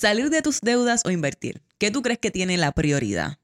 [0.00, 1.60] ¿Salir de tus deudas o invertir?
[1.76, 3.36] ¿Qué tú crees que tiene la prioridad?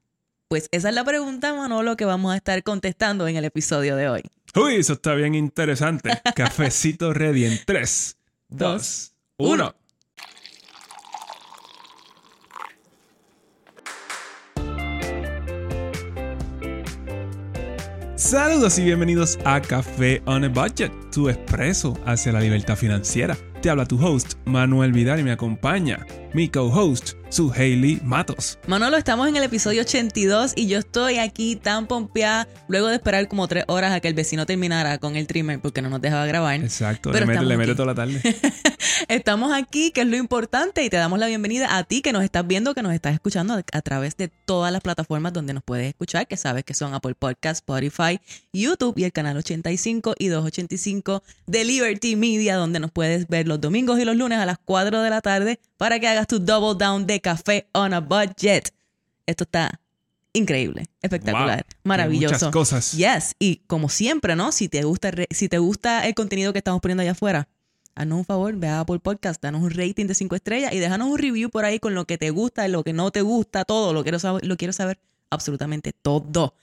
[0.47, 4.09] Pues esa es la pregunta, Manolo, que vamos a estar contestando en el episodio de
[4.09, 4.23] hoy.
[4.55, 6.09] Uy, eso está bien interesante.
[6.35, 8.17] Cafecito ready en 3,
[8.47, 9.75] 2, 1.
[18.15, 23.37] Saludos y bienvenidos a Café on a Budget, tu expreso hacia la libertad financiera.
[23.61, 28.57] Te habla tu host, Manuel Vidal, y me acompaña mi co-host, su Hailey Matos.
[28.67, 33.27] Manolo, estamos en el episodio 82 y yo estoy aquí tan pompeada luego de esperar
[33.27, 36.25] como tres horas a que el vecino terminara con el trimmer porque no nos dejaba
[36.25, 36.55] grabar.
[36.55, 38.21] Exacto, Pero le mete, le mete toda la tarde.
[39.07, 42.23] Estamos aquí, que es lo importante, y te damos la bienvenida a ti que nos
[42.23, 45.63] estás viendo, que nos estás escuchando a, a través de todas las plataformas donde nos
[45.63, 48.19] puedes escuchar, que sabes que son Apple Podcast, Spotify,
[48.53, 53.61] YouTube y el canal 85 y 285 de Liberty Media, donde nos puedes ver los
[53.61, 56.75] domingos y los lunes a las 4 de la tarde para que hagas tu double
[56.77, 58.73] down de café on a budget.
[59.25, 59.79] Esto está
[60.33, 62.33] increíble, espectacular, Wow, maravilloso.
[62.35, 62.91] Muchas cosas.
[62.93, 64.51] Yes, y como siempre, ¿no?
[64.51, 67.47] Si te gusta, si te gusta el contenido que estamos poniendo allá afuera,
[67.95, 71.07] haznos un favor, ve a Apple Podcast, danos un rating de 5 estrellas y déjanos
[71.09, 73.93] un review por ahí con lo que te gusta, lo que no te gusta, todo,
[73.93, 74.99] lo quiero saber, lo quiero saber
[75.31, 76.53] absolutamente todo.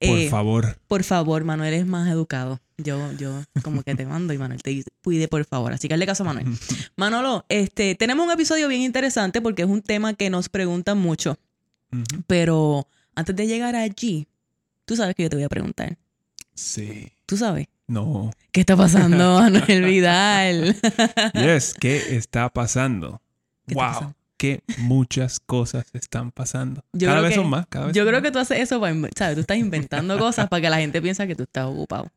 [0.00, 0.78] Por Eh, favor.
[0.86, 2.60] por favor, Manuel es más educado.
[2.76, 5.72] Yo, yo como que te mando y Manuel te dice, pide por favor.
[5.72, 6.46] Así que hazle caso a Manuel.
[6.96, 11.38] Manolo, este, tenemos un episodio bien interesante porque es un tema que nos preguntan mucho.
[12.26, 14.26] Pero antes de llegar allí,
[14.84, 15.96] tú sabes que yo te voy a preguntar.
[16.54, 17.12] Sí.
[17.26, 17.66] ¿Tú sabes?
[17.86, 18.30] No.
[18.50, 20.76] ¿Qué está pasando, Manuel Vidal?
[21.34, 23.20] Yes, ¿qué está pasando?
[23.66, 24.14] ¿Qué está wow, pasando?
[24.36, 26.82] que muchas cosas están pasando.
[26.92, 28.22] Yo cada vez que- son más, cada vez Yo creo más.
[28.22, 29.34] que tú haces eso, para, ¿sabes?
[29.36, 32.10] Tú estás inventando cosas para que la gente piensa que tú estás ocupado.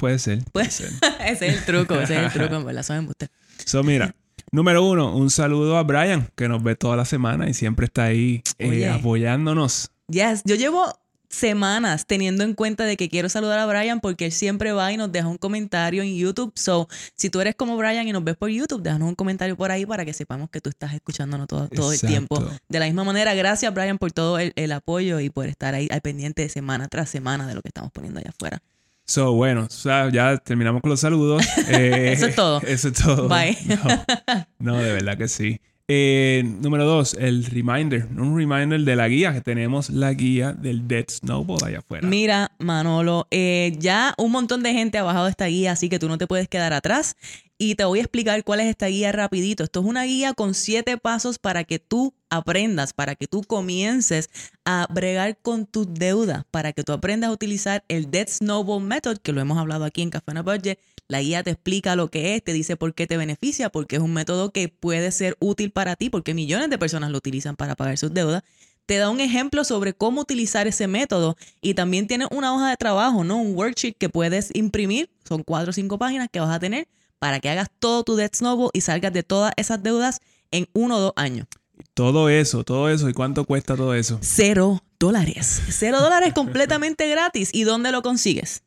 [0.00, 0.88] Puede ser, puede ser.
[1.26, 3.28] ese es el truco, ese es el truco, en verdad, son embustes.
[3.66, 4.14] So, mira,
[4.50, 8.04] número uno, un saludo a Brian, que nos ve toda la semana y siempre está
[8.04, 9.90] ahí eh, apoyándonos.
[10.08, 10.90] Yes, yo llevo
[11.28, 14.96] semanas teniendo en cuenta de que quiero saludar a Brian porque él siempre va y
[14.96, 16.50] nos deja un comentario en YouTube.
[16.56, 19.70] So, si tú eres como Brian y nos ves por YouTube, déjanos un comentario por
[19.70, 22.42] ahí para que sepamos que tú estás escuchándonos todo, todo el tiempo.
[22.70, 25.88] De la misma manera, gracias Brian por todo el, el apoyo y por estar ahí
[25.90, 28.62] al pendiente de semana tras semana de lo que estamos poniendo allá afuera.
[29.10, 31.44] So, bueno, o sea, ya terminamos con los saludos.
[31.66, 32.60] Eh, Eso es todo.
[32.64, 33.28] Eso es todo.
[33.28, 33.58] Bye.
[34.60, 35.60] No, no, de verdad que sí.
[35.88, 38.06] Eh, número dos, el reminder.
[38.16, 42.06] Un reminder de la guía, que tenemos la guía del Dead Snowball allá afuera.
[42.06, 46.06] Mira, Manolo, eh, ya un montón de gente ha bajado esta guía, así que tú
[46.06, 47.16] no te puedes quedar atrás.
[47.58, 49.64] Y te voy a explicar cuál es esta guía rapidito.
[49.64, 54.30] Esto es una guía con siete pasos para que tú aprendas, para que tú comiences
[54.64, 59.18] a bregar con tus deudas, para que tú aprendas a utilizar el Debt Snowball Method,
[59.18, 60.78] que lo hemos hablado aquí en Café a Budget.
[61.08, 64.02] La guía te explica lo que es, te dice por qué te beneficia, porque es
[64.02, 67.74] un método que puede ser útil para ti, porque millones de personas lo utilizan para
[67.74, 68.42] pagar sus deudas
[68.90, 72.76] te da un ejemplo sobre cómo utilizar ese método y también tiene una hoja de
[72.76, 73.36] trabajo, ¿no?
[73.36, 76.88] Un worksheet que puedes imprimir, son cuatro o cinco páginas que vas a tener
[77.20, 80.18] para que hagas todo tu Debt Snowball y salgas de todas esas deudas
[80.50, 81.46] en uno o dos años.
[81.94, 83.08] Todo eso, todo eso.
[83.08, 84.18] ¿Y cuánto cuesta todo eso?
[84.22, 85.62] Cero dólares.
[85.70, 87.50] Cero dólares completamente gratis.
[87.52, 88.62] ¿Y dónde lo consigues?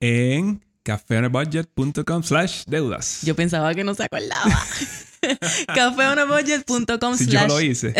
[0.00, 3.20] En cafeonabudget.com slash deudas.
[3.22, 4.42] Yo pensaba que no se acordaba.
[5.74, 7.94] cafeonabudget.com si yo slash lo hice.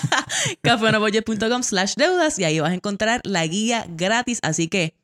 [0.62, 4.38] cafeonabudget.com slash deudas y ahí vas a encontrar la guía gratis.
[4.42, 4.94] Así que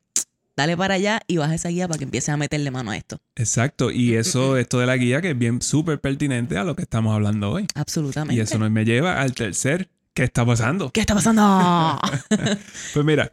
[0.55, 3.17] dale para allá y baja esa guía para que empieces a meterle mano a esto.
[3.35, 3.91] Exacto.
[3.91, 7.13] Y eso, esto de la guía, que es bien súper pertinente a lo que estamos
[7.15, 7.67] hablando hoy.
[7.75, 8.35] Absolutamente.
[8.35, 9.89] Y eso nos me lleva al tercer.
[10.13, 10.91] ¿Qué está pasando?
[10.91, 11.41] ¿Qué está pasando?
[12.93, 13.31] Pues mira,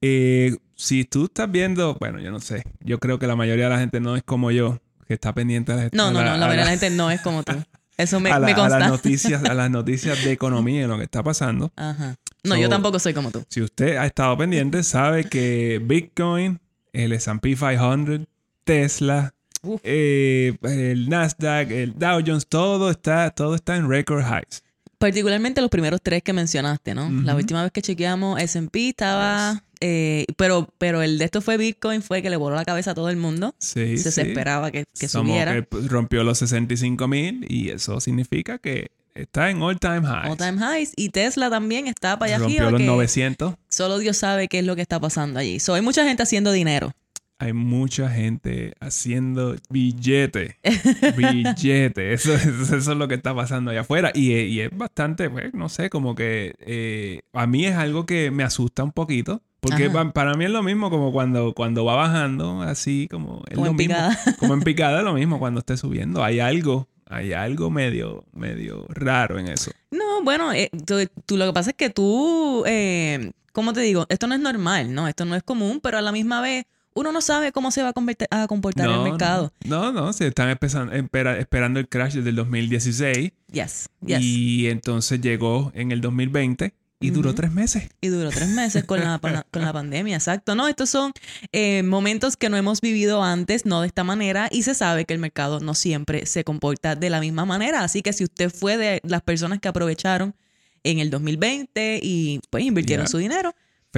[0.00, 3.70] eh, si tú estás viendo, bueno, yo no sé, yo creo que la mayoría de
[3.70, 6.36] la gente no es como yo, que está pendiente las no, no, no.
[6.36, 7.52] La a verdad, la gente no es como tú.
[7.96, 8.78] Eso me, a la- me a consta.
[8.78, 11.72] las noticias, a las noticias de economía y lo que está pasando.
[11.76, 12.16] Ajá.
[12.44, 13.44] No, So- yo tampoco soy como tú.
[13.48, 16.60] Si usted ha estado pendiente, sabe que Bitcoin,
[16.92, 18.20] el S&P 500,
[18.64, 19.34] Tesla,
[19.82, 24.62] eh, el Nasdaq, el Dow Jones, todo está, todo está en record highs.
[24.98, 27.08] Particularmente los primeros tres que mencionaste, ¿no?
[27.22, 29.62] La última vez que chequeamos S&P estaba...
[29.80, 32.94] eh, pero, pero el de esto fue Bitcoin, fue que le voló la cabeza a
[32.94, 33.54] todo el mundo.
[33.58, 34.20] Sí, se, sí.
[34.22, 35.56] esperaba que, que Somos- subiera.
[35.56, 38.90] eh, rompió los 65 mil y eso significa que
[39.22, 40.30] está en all time highs.
[40.30, 40.92] All time highs.
[40.96, 42.70] Y Tesla también está para allá rompió arriba.
[42.72, 43.54] los que 900.
[43.68, 45.60] Solo Dios sabe qué es lo que está pasando allí.
[45.60, 46.92] So, hay mucha gente haciendo dinero.
[47.40, 50.56] Hay mucha gente haciendo billete.
[51.16, 52.12] billete.
[52.12, 54.10] Eso, eso, eso es lo que está pasando allá afuera.
[54.14, 58.06] Y, eh, y es bastante, pues, no sé, como que eh, a mí es algo
[58.06, 59.42] que me asusta un poquito.
[59.60, 63.42] Porque pa- para mí es lo mismo como cuando, cuando va bajando, así como...
[63.48, 63.94] Es Como lo en mismo.
[63.94, 64.18] picada.
[64.38, 66.22] Como en picada es lo mismo cuando esté subiendo.
[66.22, 69.70] Hay algo hay algo medio, medio raro en eso.
[69.90, 74.06] No, bueno, eh, tú, lo que pasa es que tú, eh, ¿cómo te digo?
[74.08, 75.08] Esto no es normal, ¿no?
[75.08, 77.90] Esto no es común, pero a la misma vez uno no sabe cómo se va
[77.90, 79.52] a, comportar el mercado.
[79.64, 83.32] No, no, se están esperando el crash desde el 2016.
[83.52, 84.20] Yes, yes.
[84.20, 87.88] Y entonces llegó en el 2020 y duró tres meses.
[88.00, 89.18] Y duró tres meses con la,
[89.50, 90.54] con la pandemia, exacto.
[90.54, 91.12] No, estos son
[91.52, 95.14] eh, momentos que no hemos vivido antes, no de esta manera, y se sabe que
[95.14, 97.84] el mercado no siempre se comporta de la misma manera.
[97.84, 100.34] Así que si usted fue de las personas que aprovecharon
[100.82, 103.54] en el 2020 y pues invirtieron su dinero,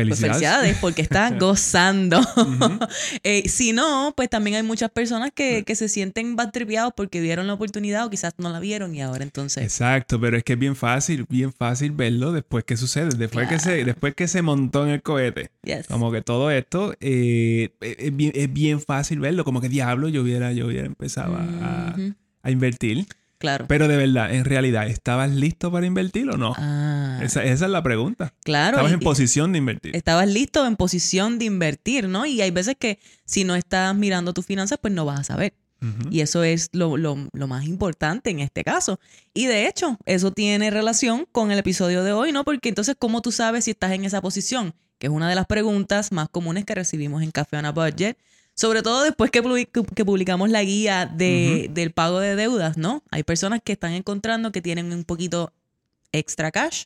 [0.08, 0.76] pues felicidades.
[0.80, 2.20] porque estás gozando.
[3.22, 7.54] Eh, si no, pues también hay muchas personas que, se sienten batripeados porque vieron la
[7.54, 9.62] oportunidad o quizás no la vieron y ahora entonces.
[9.62, 13.58] Exacto, pero es que es bien fácil, bien fácil verlo después que sucede, después, que,
[13.58, 15.50] se, después que se montó en el cohete.
[15.88, 20.22] Como que todo esto eh, es, bien, es, bien, fácil verlo, como que diablo yo
[20.22, 21.94] hubiera, yo hubiera empezado a,
[22.42, 23.06] a invertir.
[23.40, 23.64] Claro.
[23.68, 26.52] Pero de verdad, en realidad, ¿estabas listo para invertir o no?
[26.58, 27.20] Ah.
[27.22, 28.34] Esa, es la pregunta.
[28.44, 28.76] Claro.
[28.76, 29.96] ¿Estabas en posición de invertir?
[29.96, 32.26] Estabas listo en posición de invertir, ¿no?
[32.26, 35.54] Y hay veces que si no estás mirando tus finanzas, pues no vas a saber.
[36.10, 36.98] Y eso es lo,
[37.32, 39.00] más importante en este caso.
[39.32, 42.44] Y de hecho, eso tiene relación con el episodio de hoy, ¿no?
[42.44, 44.74] Porque entonces, ¿cómo tú sabes si estás en esa posición?
[44.98, 48.18] Que es una de las preguntas más comunes que recibimos en Café on a Budget
[48.60, 49.42] sobre todo después que,
[50.04, 53.02] publicamos la guía de, del pago de deudas, ¿no?
[53.10, 55.54] Hay personas que están encontrando que tienen un poquito
[56.12, 56.84] extra cash,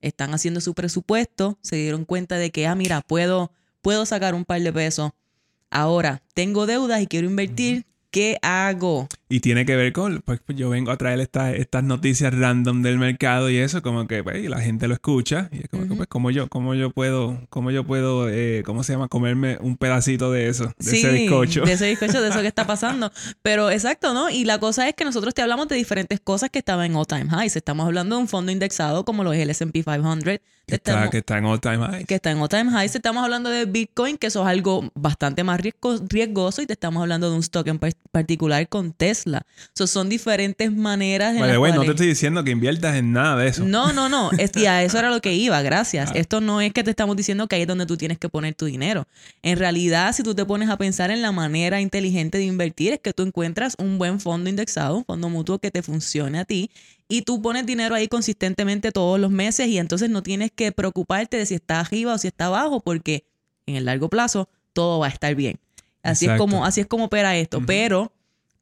[0.00, 3.50] están haciendo su presupuesto, se dieron cuenta de que, ah, mira, puedo,
[3.80, 5.10] puedo sacar un par de pesos.
[5.70, 7.84] Ahora, tengo deudas y quiero invertir.
[8.12, 9.08] ¿Qué hago?
[9.32, 12.98] Y tiene que ver con, pues, pues yo vengo a traer estas noticias random del
[12.98, 15.48] mercado y eso, como que pues, la gente lo escucha.
[15.50, 18.84] Y es como que, pues, ¿cómo yo, cómo yo puedo, cómo yo puedo, eh, ¿cómo
[18.84, 19.08] se llama?
[19.08, 21.62] Comerme un pedacito de eso, de ese bizcocho.
[21.62, 23.10] De ese bizcocho, de eso que está pasando.
[23.40, 24.28] Pero exacto, ¿no?
[24.28, 27.06] Y la cosa es que nosotros te hablamos de diferentes cosas que estaban en all
[27.06, 27.56] time highs.
[27.56, 30.40] Estamos hablando de un fondo indexado como lo es el SP 500.
[30.66, 32.06] Que está, que está en all time highs.
[32.06, 32.94] Que está en all time highs.
[32.94, 36.60] Estamos hablando de Bitcoin, que eso es algo bastante más riesgoso.
[36.60, 39.21] Y te estamos hablando de un stock en particular con Tesla.
[39.74, 41.38] So, son diferentes maneras.
[41.38, 43.64] Vale, bueno, no te estoy diciendo que inviertas en nada de eso.
[43.64, 44.30] No, no, no.
[44.38, 46.10] Es, y a eso era lo que iba, gracias.
[46.14, 48.54] Esto no es que te estamos diciendo que ahí es donde tú tienes que poner
[48.54, 49.06] tu dinero.
[49.42, 53.00] En realidad, si tú te pones a pensar en la manera inteligente de invertir, es
[53.00, 56.70] que tú encuentras un buen fondo indexado, un fondo mutuo que te funcione a ti
[57.08, 61.36] y tú pones dinero ahí consistentemente todos los meses y entonces no tienes que preocuparte
[61.36, 63.26] de si está arriba o si está abajo porque
[63.66, 65.60] en el largo plazo todo va a estar bien.
[66.02, 68.12] Así es como así es como opera esto, pero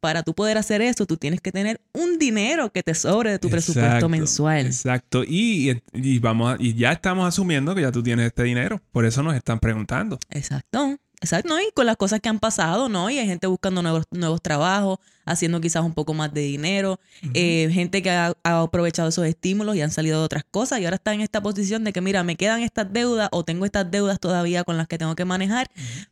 [0.01, 3.39] para tú poder hacer eso, tú tienes que tener un dinero que te sobre de
[3.39, 4.65] tu presupuesto mensual.
[4.65, 5.23] Exacto.
[5.23, 8.81] Y, y, vamos y ya estamos asumiendo que ya tú tienes este dinero.
[8.91, 10.19] Por eso nos están preguntando.
[10.31, 10.97] Exacto.
[11.21, 11.61] Exacto, ¿no?
[11.61, 13.11] Y con las cosas que han pasado, ¿no?
[13.11, 16.99] Y hay gente buscando nuevos, nuevos trabajos, haciendo quizás un poco más de dinero,
[17.35, 20.95] eh, gente que ha, aprovechado esos estímulos y han salido de otras cosas y ahora
[20.95, 24.19] está en esta posición de que, mira, me quedan estas deudas o tengo estas deudas
[24.19, 25.69] todavía con las que tengo que manejar,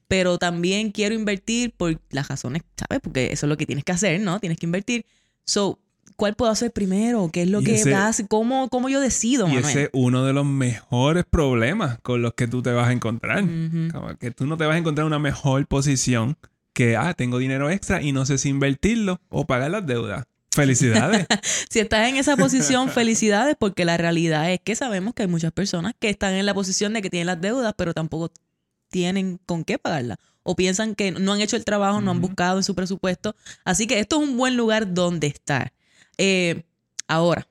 [0.07, 3.01] pero también quiero invertir por las razones, ¿sabes?
[3.01, 4.39] Porque eso es lo que tienes que hacer, ¿no?
[4.39, 5.07] Tienes que invertir.
[5.43, 5.79] So,
[6.19, 7.29] ¿Cuál puedo hacer primero?
[7.31, 9.47] ¿Qué es lo que ese, ¿Cómo, ¿Cómo, yo decido?
[9.47, 12.91] Y ese es uno de los mejores problemas con los que tú te vas a
[12.91, 13.39] encontrar.
[13.39, 16.35] Como que tú no te vas a encontrar una mejor posición
[16.73, 20.25] que, ah, tengo dinero extra y no sé si invertirlo o pagar las deudas.
[20.51, 21.25] Felicidades.
[21.69, 25.53] si estás en esa posición, felicidades, porque la realidad es que sabemos que hay muchas
[25.53, 28.29] personas que están en la posición de que tienen las deudas, pero tampoco
[28.89, 30.17] tienen con qué pagarlas.
[30.43, 33.37] O piensan que no han hecho el trabajo, no han buscado en su presupuesto.
[33.63, 35.71] Así que esto es un buen lugar donde estar.
[36.19, 36.63] Eh,
[37.07, 37.47] ahora,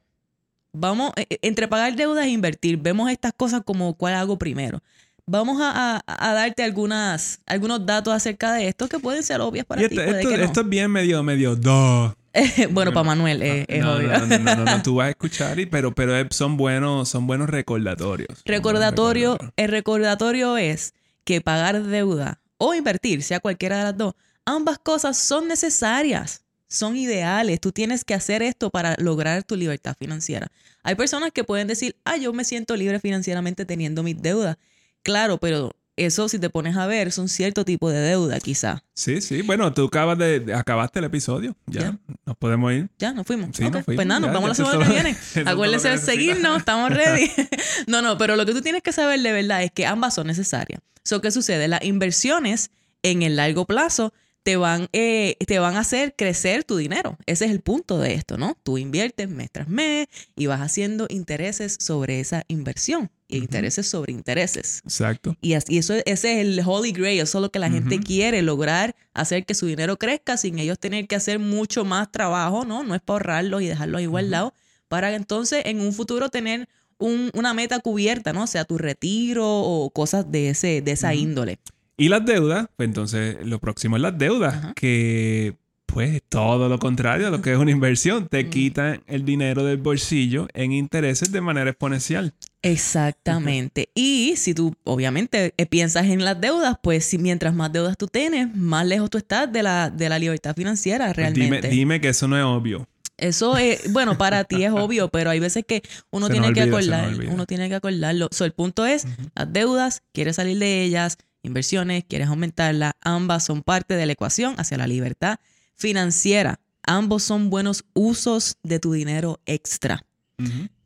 [0.75, 4.83] vamos, eh, eh, entre pagar deudas e invertir, vemos estas cosas como cuál hago primero.
[5.25, 9.99] Vamos a, darte algunas, algunos datos acerca de esto que pueden ser obvias para ti.
[9.99, 12.15] Esto, es bien medio, medio, dos.
[12.71, 14.09] bueno, para Manuel es, obvio.
[14.27, 18.43] No, no, no, tú vas a escuchar, y, pero, pero son, buenos, son buenos recordatorios.
[18.45, 20.95] Recordatorio, el recordatorio es
[21.25, 24.15] que pagar deuda o invertir, sea cualquiera de las dos,
[24.47, 27.61] ambas cosas son necesarias son ideales.
[27.61, 30.49] Tú tienes que hacer esto para lograr tu libertad financiera.
[30.83, 34.57] Hay personas que pueden decir, ah, yo me siento libre financieramente teniendo mis deudas.
[35.03, 38.85] Claro, pero eso si te pones a ver son cierto tipo de deuda quizá.
[38.95, 39.43] Sí, sí.
[39.43, 41.57] Bueno, tú acabas de, acabaste el episodio.
[41.67, 42.89] Ya, nos podemos ir.
[42.99, 43.51] Ya, nos fuimos.
[43.57, 43.97] Sí, nos fuimos.
[43.97, 45.17] Pues nada, nos vemos la semana que viene.
[45.47, 47.31] Acuérdense de seguirnos, estamos ready.
[47.87, 50.27] no, no, pero lo que tú tienes que saber de verdad es que ambas son
[50.27, 50.81] necesarias.
[51.03, 51.69] So, ¿Qué sucede?
[51.69, 52.71] Las inversiones
[53.03, 57.19] en el largo plazo te van, eh, te van a hacer crecer tu dinero.
[57.27, 58.57] Ese es el punto de esto, ¿no?
[58.63, 63.11] Tú inviertes mes tras mes y vas haciendo intereses sobre esa inversión.
[63.31, 64.81] Y intereses sobre intereses.
[64.85, 65.37] Exacto.
[65.43, 68.41] Y, así, eso, ese es el holy grail, eso es lo que la gente quiere,
[68.41, 72.85] lograr hacer que su dinero crezca sin ellos tener que hacer mucho más trabajo, ¿no?
[72.85, 74.55] No es para ahorrarlo y dejarlo ahí guardado,
[74.89, 78.45] para entonces en un futuro tener una meta cubierta, ¿no?
[78.45, 81.59] O sea, tu retiro o cosas de, ese, de esa índole.
[81.99, 87.27] Y las deudas, pues entonces lo próximo es las deudas, que pues todo lo contrario
[87.27, 91.41] a lo que es una inversión, te quitan el dinero del bolsillo en intereses de
[91.41, 92.35] manera exponencial.
[92.63, 93.89] Exactamente.
[93.97, 98.07] Y si tú obviamente eh, piensas en las deudas, pues si mientras más deudas tú
[98.07, 101.69] tienes, más lejos tú estás de la, de la libertad financiera pues realmente.
[101.69, 102.87] dime, dime que eso no es obvio.
[103.19, 107.13] Eso es, bueno, para ti es obvio, pero hay veces que uno tiene que acordar,
[107.29, 108.29] uno tiene que acordarlo.
[108.31, 113.63] So, el punto es, las deudas, quieres salir de ellas, inversiones, quieres aumentarlas, ambas son
[113.63, 115.39] parte de la ecuación hacia la libertad
[115.77, 116.61] financiera.
[116.83, 120.05] Ambos son buenos usos de tu dinero extra.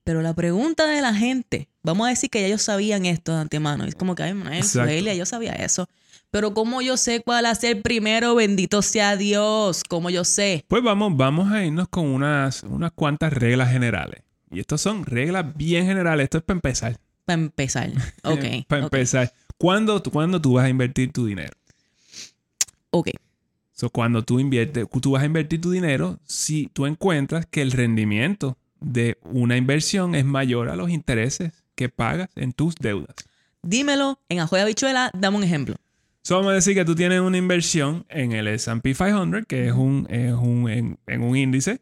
[0.04, 3.40] Pero la pregunta de la gente, vamos a decir que ya ellos sabían esto de
[3.42, 3.84] antemano.
[3.84, 4.34] Es como que, ay,
[4.88, 5.88] Elia, yo sabía eso.
[6.32, 8.34] Pero ¿cómo yo sé cuál hacer primero?
[8.34, 9.84] Bendito sea Dios.
[9.86, 10.64] ¿Cómo yo sé?
[10.66, 14.22] Pues vamos, vamos a irnos con unas, unas cuantas reglas generales.
[14.50, 16.24] Y estas son reglas bien generales.
[16.24, 16.98] Esto es para empezar.
[17.26, 17.92] Para empezar.
[18.24, 18.66] Ok.
[18.66, 19.32] para empezar.
[19.62, 21.52] ¿Cuándo, tú vas a invertir tu dinero?
[22.90, 23.10] Ok.
[23.70, 27.70] So, cuando tú inviertes, tú vas a invertir tu dinero si tú encuentras que el
[27.70, 33.14] rendimiento de una inversión es mayor a los intereses que pagas en tus deudas.
[33.62, 35.76] Dímelo en Ajo de Habichuela, dame un ejemplo.
[36.22, 39.72] So, vamos a decir que tú tienes una inversión en el S&P 500, que es
[39.74, 41.80] un, un, en, un índice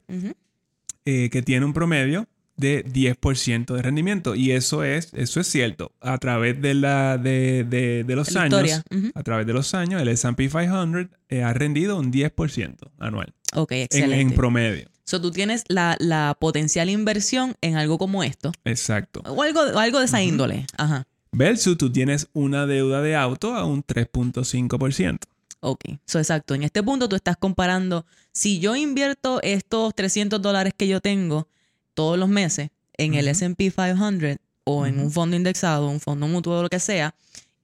[1.06, 2.26] eh, que tiene un promedio
[2.60, 4.34] de 10% de rendimiento.
[4.34, 5.92] Y eso es, eso es cierto.
[6.00, 8.82] A través de, la, de, de, los años,
[9.14, 13.34] a través de los años, el S&P 500 eh, ha rendido un 10% anual.
[13.54, 14.20] Ok, excelente.
[14.20, 14.88] En, promedio.
[15.04, 18.52] So, tú tienes la, potencial inversión en algo como esto.
[18.64, 19.22] Exacto.
[19.26, 20.66] O algo, algo de esa índole.
[20.76, 21.06] Ajá.
[21.32, 25.18] Versus tú tienes una deuda de auto a un 3.5%.
[25.62, 26.54] Ok, so, exacto.
[26.54, 31.48] En este punto tú estás comparando, si yo invierto estos 300 dólares que yo tengo
[31.94, 36.62] todos los meses en el SP 500 o en un fondo indexado, un fondo mutuo,
[36.62, 37.14] lo que sea,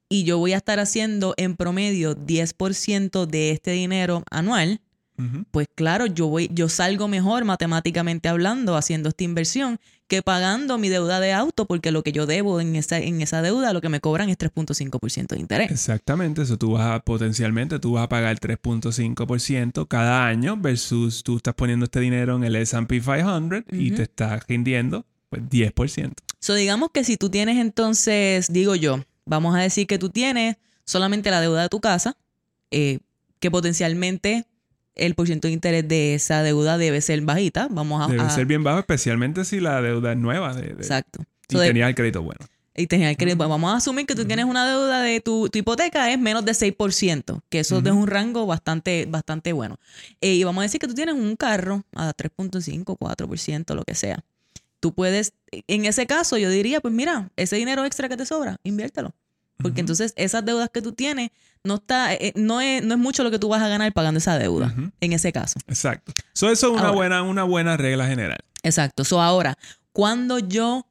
[0.09, 4.80] y yo voy a estar haciendo en promedio 10% de este dinero anual,
[5.51, 10.89] pues claro, yo voy, yo salgo mejor matemáticamente hablando haciendo esta inversión que pagando mi
[10.89, 13.89] deuda de auto, porque lo que yo debo en esa, en esa deuda, lo que
[13.89, 15.71] me cobran es 3.5% de interés.
[15.71, 21.39] Exactamente, eso tú vas a, potencialmente, tú vas a pagar 3.5% cada año versus tú
[21.39, 26.13] estás poniendo este dinero en el S&P 500 y te estás rindiendo pues 10%.
[26.39, 30.57] So digamos que si tú tienes entonces, digo yo, vamos a decir que tú tienes
[30.85, 32.17] solamente la deuda de tu casa,
[32.71, 33.01] eh,
[33.41, 34.47] que potencialmente
[34.97, 37.69] el porcentaje de interés de esa deuda debe ser bajita.
[37.71, 40.59] Vamos a, debe ser bien bajo, especialmente si la deuda es nueva.
[40.59, 41.25] Exacto.
[41.49, 42.45] Y tenía el crédito bueno.
[42.75, 43.49] Y tenía el crédito.
[43.49, 47.41] Vamos a asumir que tú tienes una deuda de tu, hipoteca es menos de 6%,
[47.49, 49.79] que eso es un rango bastante, bastante bueno.
[50.21, 53.95] Eh, y vamos a decir que tú tienes un carro a 3.5, 4%, lo que
[53.95, 54.25] sea.
[54.81, 58.59] Tú puedes, en ese caso, yo diría, pues mira, ese dinero extra que te sobra,
[58.62, 59.15] inviértelo.
[59.59, 61.31] Porque entonces esas deudas que tú tienes
[61.65, 64.19] no está eh, no, es, no es mucho lo que tú vas a ganar pagando
[64.19, 65.59] esa deuda en ese caso.
[65.67, 66.13] Exacto.
[66.35, 68.39] eso es una buena una buena regla general.
[68.63, 69.05] Exacto.
[69.05, 69.57] So ahora,
[69.93, 70.87] cuando yo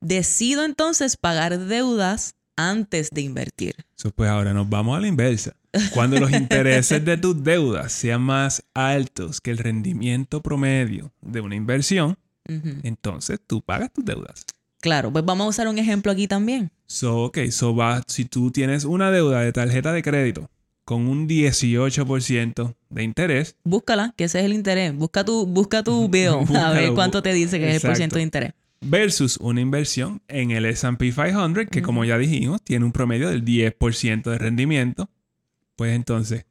[0.00, 3.74] decido entonces pagar deudas antes de invertir.
[3.96, 5.56] So, pues ahora nos vamos a la inversa.
[5.92, 11.56] Cuando los intereses de tus deudas sean más altos que el rendimiento promedio de una
[11.56, 12.16] inversión,
[12.46, 14.44] entonces tú pagas tus deudas.
[14.84, 16.70] Claro, pues vamos a usar un ejemplo aquí también.
[16.84, 20.50] So, ok, so va, si tú tienes una deuda de tarjeta de crédito
[20.84, 23.56] con un 18% de interés.
[23.64, 24.94] Búscala, que ese es el interés.
[24.94, 28.24] Busca tu, busca tu bill a ver cuánto te dice que es el porcentaje de
[28.24, 28.52] interés.
[28.82, 33.42] Versus una inversión en el S&P 500, que como ya dijimos, tiene un promedio del
[33.42, 35.08] 10% de rendimiento.
[35.76, 36.44] Pues entonces,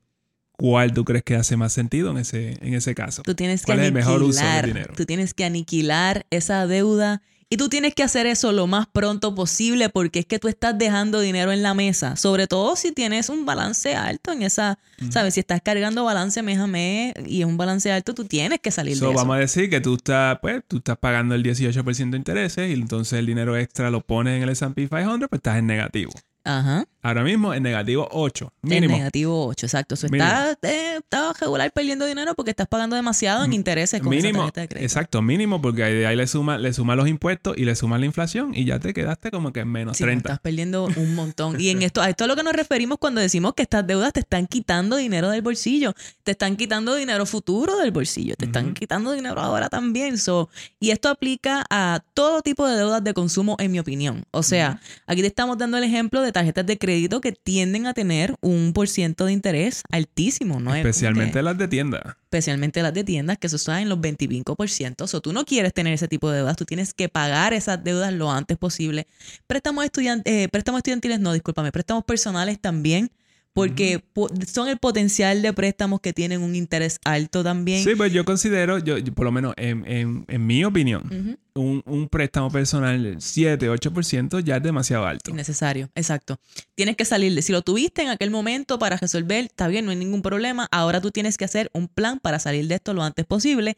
[0.53, 3.21] ¿cuál tú crees que hace más sentido en ese, en ese caso?
[3.21, 4.95] Tú tienes que ¿Cuál es el mejor uso del dinero?
[4.97, 7.21] Tú tienes que aniquilar esa deuda
[7.53, 10.75] y tú tienes que hacer eso lo más pronto posible porque es que tú estás
[10.75, 14.79] dejando dinero en la mesa, sobre todo si tienes un balance alto en esa,
[15.11, 15.35] ¿sabes?
[15.35, 18.71] Si estás cargando balance mes a mes y es un balance alto, tú tienes que
[18.71, 19.13] salir de eso.
[19.13, 22.73] Vamos a decir que tú estás, pues, tú estás pagando el 18% de intereses y
[22.73, 26.11] entonces el dinero extra lo pones en el S&P 500, pues estás en negativo.
[26.45, 26.85] Ajá.
[27.01, 28.53] Ahora mismo en negativo 8.
[28.63, 28.95] En Mínimo.
[28.97, 29.95] negativo 8, exacto.
[29.95, 34.21] Eso está, eh, está regular perdiendo dinero porque estás pagando demasiado en intereses con esa
[34.27, 34.39] Mínimo.
[34.43, 34.85] tarjeta de crédito.
[34.85, 37.97] Exacto, mínimo, porque ahí, de ahí le suma, le suma los impuestos y le suma
[37.97, 40.29] la inflación y ya te quedaste como que en menos Sí, no, 30.
[40.29, 41.59] estás perdiendo un montón.
[41.59, 43.85] Y en esto, a esto es a lo que nos referimos cuando decimos que estas
[43.85, 45.93] deudas te están quitando dinero del bolsillo.
[46.23, 48.35] Te están quitando dinero futuro del bolsillo.
[48.37, 50.17] Te están quitando dinero ahora también.
[50.17, 54.23] So, y esto aplica a todo tipo de deudas de consumo, en mi opinión.
[54.31, 57.93] O sea, aquí te estamos dando el ejemplo de tarjetas de crédito que tienden a
[57.93, 60.59] tener un por ciento de interés altísimo.
[60.59, 60.75] ¿no?
[60.75, 62.17] Especialmente las de tienda.
[62.23, 65.01] especialmente las de tiendas, que eso está en los 25%.
[65.03, 67.83] O sea, tú no quieres tener ese tipo de deudas, tú tienes que pagar esas
[67.83, 69.07] deudas lo antes posible.
[69.47, 73.11] Préstamos, estudian- eh, préstamos estudiantiles, no, discúlpame, préstamos personales también,
[73.53, 77.83] porque po- son el potencial de préstamos que tienen un interés alto también.
[77.83, 81.83] Sí, pues yo considero, yo, yo por lo menos en, en- en mi opinión, un,
[81.85, 85.29] un préstamo personal del 7, 8% ya es demasiado alto.
[85.29, 86.39] Innecesario, exacto.
[86.73, 89.97] Tienes que salir si lo tuviste en aquel momento para resolver, está bien, no hay
[89.97, 90.67] ningún problema.
[90.71, 93.77] Ahora tú tienes que hacer un plan para salir de esto lo antes posible.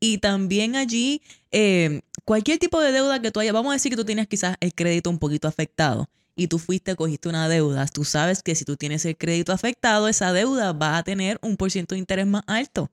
[0.00, 3.96] Y también allí, eh, cualquier tipo de deuda que tú hayas, vamos a decir que
[3.96, 6.08] tú tienes quizás el crédito un poquito afectado
[6.38, 10.08] y tú fuiste, cogiste una deuda, tú sabes que si tú tienes el crédito afectado,
[10.08, 12.90] esa deuda va a tener un por ciento de interés más alto.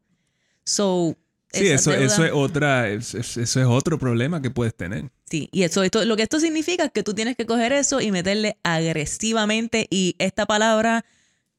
[0.66, 1.16] So,
[1.54, 5.10] Sí, eso, es otra, es- es- eso es otro problema que puedes tener.
[5.30, 8.02] Sí, y eso, esto, lo que esto significa es que tú tienes que coger eso
[8.02, 11.06] y meterle agresivamente y esta palabra,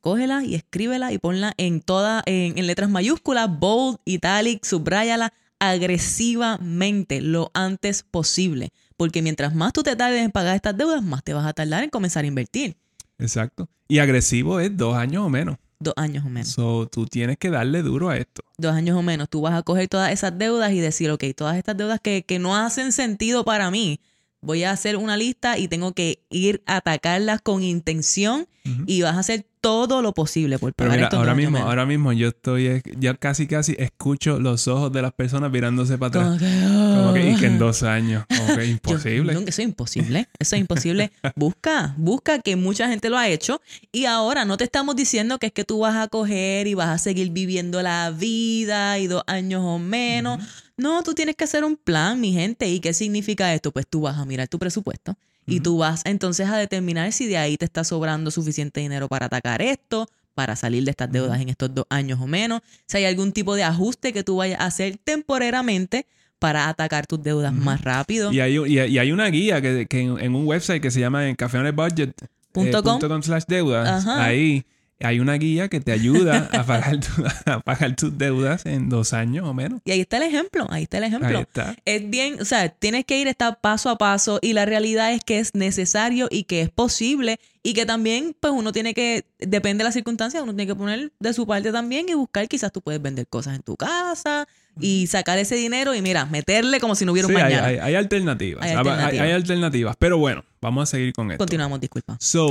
[0.02, 7.20] cógela y escríbela y ponla en toda, en, en letras mayúsculas, bold, italic, subráyala agresivamente
[7.20, 8.70] lo antes posible.
[8.96, 11.84] Porque mientras más tú te tardes en pagar estas deudas, más te vas a tardar
[11.84, 12.76] en comenzar a invertir.
[13.18, 13.68] Exacto.
[13.88, 15.56] Y agresivo es dos años o menos.
[15.78, 16.48] Dos años o menos.
[16.48, 18.42] So, tú tienes que darle duro a esto.
[18.56, 19.28] Dos años o menos.
[19.28, 22.38] Tú vas a coger todas esas deudas y decir, ok, todas estas deudas que, que
[22.38, 24.00] no hacen sentido para mí,
[24.40, 28.84] voy a hacer una lista y tengo que ir a atacarlas con intención Ujú.
[28.86, 31.68] y vas a hacer todo lo posible por Pero pagar mira, estos ahora mismo, menos.
[31.68, 36.08] ahora mismo yo estoy, ya casi casi escucho los ojos de las personas mirándose para
[36.08, 36.26] atrás.
[36.26, 37.58] Como que, Como que, y que en "Ah".
[37.58, 39.32] dos años, como que Yo- imposible.
[39.34, 40.28] no, eso es imposible.
[40.38, 41.10] Eso es imposible.
[41.36, 43.60] busca, busca que mucha gente lo ha hecho.
[43.90, 46.88] Y ahora no te estamos diciendo que es que tú vas a coger y vas
[46.88, 50.40] a seguir viviendo la vida y dos años o menos.
[50.76, 52.68] No, tú tienes que hacer un plan, mi gente.
[52.68, 53.72] ¿Y qué significa esto?
[53.72, 57.38] Pues tú vas a mirar tu presupuesto y tú vas entonces a determinar si de
[57.38, 61.48] ahí te está sobrando suficiente dinero para atacar esto, para salir de estas deudas en
[61.48, 62.60] estos dos años o menos.
[62.86, 66.06] Si hay algún tipo de ajuste que tú vayas a hacer temporeramente
[66.38, 68.30] para atacar tus deudas más rápido.
[68.32, 70.90] Y hay, y hay- y hay una guía que, que en, en un website que
[70.90, 73.22] se llama en cafeonebudget.com com.
[73.22, 74.06] slash deudas.
[74.06, 74.64] Ahí
[75.00, 79.12] hay una guía que te ayuda a pagar, tu- a pagar tus deudas en dos
[79.12, 79.80] años o menos.
[79.84, 81.28] Y ahí está el ejemplo, ahí está el ejemplo.
[81.28, 81.76] Ahí está.
[81.84, 85.20] Es bien, o sea, tienes que ir esta paso a paso y la realidad es
[85.24, 89.82] que es necesario y que es posible y que también, pues uno tiene que, depende
[89.82, 92.80] de las circunstancias, uno tiene que poner de su parte también y buscar, quizás tú
[92.80, 94.46] puedes vender cosas en tu casa
[94.80, 97.66] y sacar ese dinero y mira, meterle como si no hubiera un Sí, mañana.
[97.66, 98.62] hay- hay alternativas.
[98.62, 99.24] Hay Hay- alternativas.
[99.26, 99.96] hay alternativas.
[99.98, 101.38] Pero bueno, vamos a seguir con esto.
[101.38, 102.16] Continuamos, disculpa.
[102.20, 102.48] So,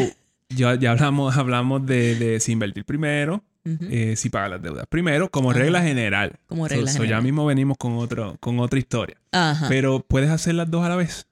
[0.49, 5.29] ya, ya hablamos, hablamos de, de si invertir primero, eh, si pagar las deudas primero,
[5.31, 5.59] como Ajá.
[5.59, 6.39] regla general.
[6.47, 7.17] Como regla so general.
[7.19, 9.17] ya mismo venimos con, otro, con otra historia.
[9.31, 9.67] Ajá.
[9.69, 11.25] Pero puedes hacer las dos a la vez.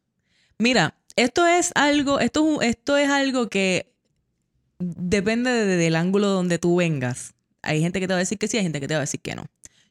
[0.57, 3.91] Mira, esto es algo, esto esto es algo que
[4.79, 7.33] depende de- del ángulo donde tú vengas.
[7.61, 9.01] Hay gente que te va a decir que sí, hay gente que te va a
[9.01, 9.45] decir que no.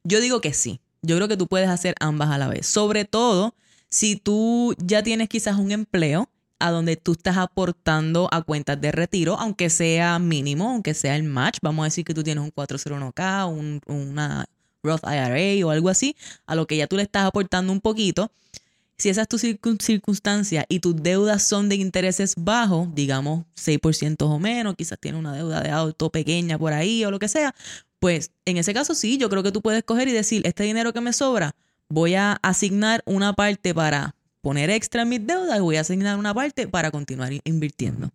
[0.05, 0.81] Yo digo que sí.
[1.03, 2.67] Yo creo que tú puedes hacer ambas a la vez.
[2.67, 3.55] Sobre todo
[3.89, 6.29] si tú ya tienes quizás un empleo
[6.67, 11.25] a donde tú estás aportando a cuentas de retiro, aunque sea mínimo, aunque sea el
[11.25, 11.59] match.
[11.63, 14.47] Vamos a decir que tú tienes un 401k, un, una
[14.83, 18.31] Roth IRA o algo así, a lo que ya tú le estás aportando un poquito.
[18.99, 24.17] Si esa es tu circun- circunstancia y tus deudas son de intereses bajos, digamos 6%
[24.27, 27.55] o menos, quizás tienes una deuda de auto pequeña por ahí o lo que sea,
[27.99, 30.93] pues en ese caso sí, yo creo que tú puedes coger y decir, este dinero
[30.93, 31.55] que me sobra,
[31.89, 36.19] voy a asignar una parte para poner extra en mis deudas y voy a asignar
[36.19, 38.11] una parte para continuar in- invirtiendo.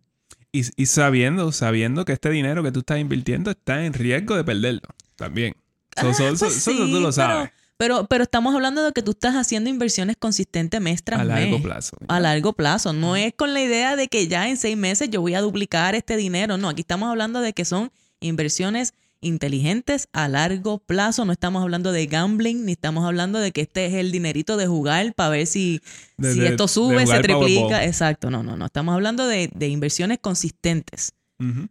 [0.52, 4.44] Y, y sabiendo, sabiendo que este dinero que tú estás invirtiendo está en riesgo de
[4.44, 4.82] perderlo
[5.16, 5.56] también.
[5.96, 7.50] Ah, so- so- pues so- sí, tú lo sabes.
[7.76, 11.58] Pero, pero estamos hablando de que tú estás haciendo inversiones consistentes mes tras A largo
[11.58, 11.62] mes.
[11.62, 11.96] plazo.
[12.08, 12.92] A largo plazo.
[12.92, 15.94] No es con la idea de que ya en seis meses yo voy a duplicar
[15.94, 16.56] este dinero.
[16.58, 21.24] No, aquí estamos hablando de que son inversiones inteligentes a largo plazo.
[21.24, 24.66] No estamos hablando de gambling, ni estamos hablando de que este es el dinerito de
[24.66, 25.80] jugar para ver si,
[26.16, 27.38] De- si de- esto sube, se triplica.
[27.62, 27.82] Powerball.
[27.84, 28.66] Exacto, no, no, no.
[28.66, 31.12] Estamos hablando de, de inversiones consistentes.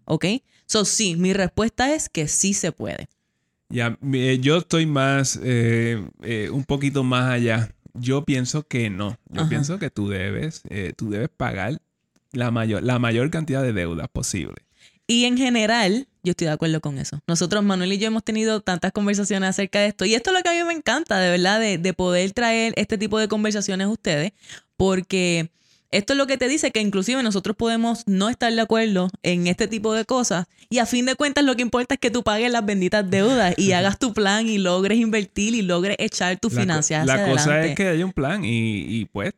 [0.05, 0.25] ¿Ok?
[0.65, 3.09] So, sí, mi respuesta es que sí se puede.
[3.69, 7.69] Ya, eh, yo estoy más, eh, eh, un poquito más allá.
[7.93, 9.17] Yo pienso que no.
[9.29, 9.49] Yo Ajá.
[9.49, 11.81] pienso que tú debes, eh, tú debes pagar
[12.31, 14.55] la mayor, la mayor cantidad de deudas posible.
[15.07, 17.21] Y en general, yo estoy de acuerdo con eso.
[17.27, 20.05] Nosotros, Manuel y yo, hemos tenido tantas conversaciones acerca de esto.
[20.05, 22.73] Y esto es lo que a mí me encanta, de verdad, de, de poder traer
[22.75, 24.33] este tipo de conversaciones a ustedes,
[24.75, 25.49] porque
[25.89, 29.47] esto es lo que te dice que inclusive nosotros podemos no estar de acuerdo en
[29.47, 32.23] este tipo de cosas y a fin de cuentas lo que importa es que tú
[32.23, 36.49] pagues las benditas deudas y hagas tu plan y logres invertir y logres echar tu
[36.49, 39.33] financiación La, cosa es que hay un plan y, y pues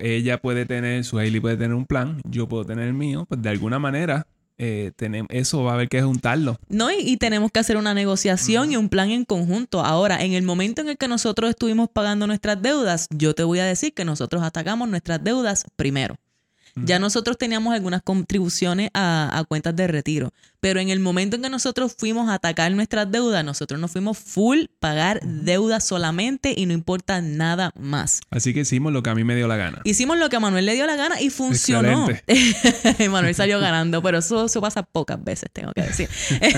[0.00, 3.40] ella puede tener, su Hailey puede tener un plan, yo puedo tener el mío, pues
[3.40, 4.26] de alguna manera
[4.58, 6.58] eh, tenemos, eso va a haber que juntarlo.
[6.68, 9.84] No, y, tenemos que hacer una negociación y un plan en conjunto.
[9.84, 13.58] Ahora, en el momento en el que nosotros estuvimos pagando nuestras deudas, yo te voy
[13.58, 16.16] a decir que nosotros atacamos nuestras deudas primero.
[16.76, 21.50] Ya nosotros teníamos algunas contribuciones a, cuentas de retiro, pero en el momento en que
[21.50, 26.72] nosotros fuimos a atacar nuestras deudas, nosotros nos fuimos full pagar deudas solamente y no
[26.72, 28.20] importa nada más.
[28.30, 29.82] Así que hicimos lo que a mí me dio la gana.
[29.84, 32.08] Hicimos lo que a Manuel le dio la gana y funcionó.
[33.10, 36.08] Manuel salió ganando, pero eso, eso pasa pocas veces, tengo que decir.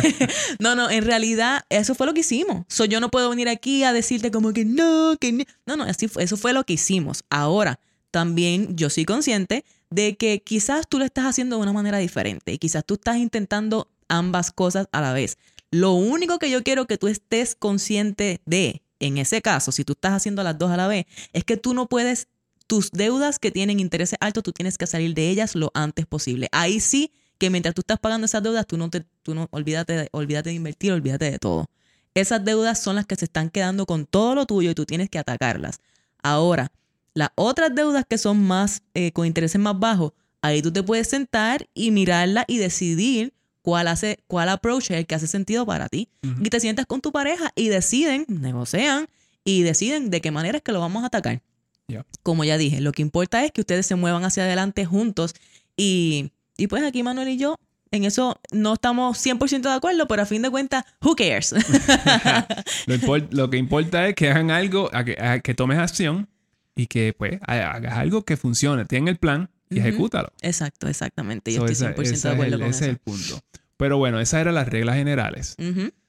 [0.59, 2.65] no, no, en realidad eso fue lo que hicimos.
[2.69, 5.45] So, yo no puedo venir aquí a decirte como que no, que no.
[5.67, 7.25] No, no, así eso fue lo que hicimos.
[7.29, 11.99] Ahora, también yo soy consciente de que quizás tú lo estás haciendo de una manera
[11.99, 15.39] diferente y quizás tú estás intentando ambas cosas a la vez.
[15.71, 19.93] Lo único que yo quiero que tú estés consciente de, en ese caso, si tú
[19.93, 22.29] estás haciendo las dos a la vez, es que tú no puedes,
[22.67, 26.49] tus deudas que tienen intereses altos, tú tienes que salir de ellas lo antes posible.
[26.53, 30.09] Ahí sí que mientras tú estás pagando esas deudas, tú no te, tú no, olvídate,
[30.13, 31.67] olvídate de invertir, olvídate de todo.
[32.15, 35.11] Esas deudas son las que se están quedando con todo lo tuyo y tú tienes
[35.11, 35.81] que atacarlas.
[36.23, 36.73] Ahora,
[37.17, 41.09] las otras deudas que son más, eh, con intereses más bajos, ahí tú te puedes
[41.09, 45.89] sentar y mirarla y decidir cuál hace, cuál approach es el que hace sentido para
[45.89, 46.11] ti.
[46.43, 49.07] Y te sientas con tu pareja y deciden, negocian
[49.45, 51.41] y deciden de qué manera es que lo vamos a atacar.
[52.23, 55.35] Como ya dije, lo que importa es que ustedes se muevan hacia adelante juntos
[55.75, 57.57] y, y pues aquí Manuel y yo
[57.93, 61.55] en eso no estamos 100% de acuerdo, pero a fin de cuentas, who cares?
[63.31, 66.29] lo, que importa es que hagan algo, que, que tomes acción
[66.77, 68.85] y que pues hagas algo que funcione.
[68.85, 70.31] Tienen el plan y ejecútalo.
[70.43, 71.53] Exacto, exactamente.
[71.53, 73.41] Yo estoy 100% de acuerdo con ese es el punto.
[73.77, 75.57] Pero bueno, esas eran las reglas generales.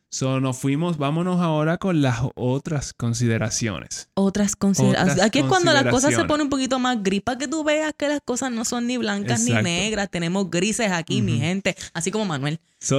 [0.09, 4.07] So, nos fuimos, vámonos ahora con las otras consideraciones.
[4.13, 5.21] Otras consideraciones.
[5.21, 7.93] Aquí es cuando las cosas se ponen un poquito más gris, para que tú veas
[7.97, 10.09] que las cosas no son ni blancas ni negras.
[10.09, 11.75] Tenemos grises aquí, mi gente.
[11.93, 12.59] Así como Manuel.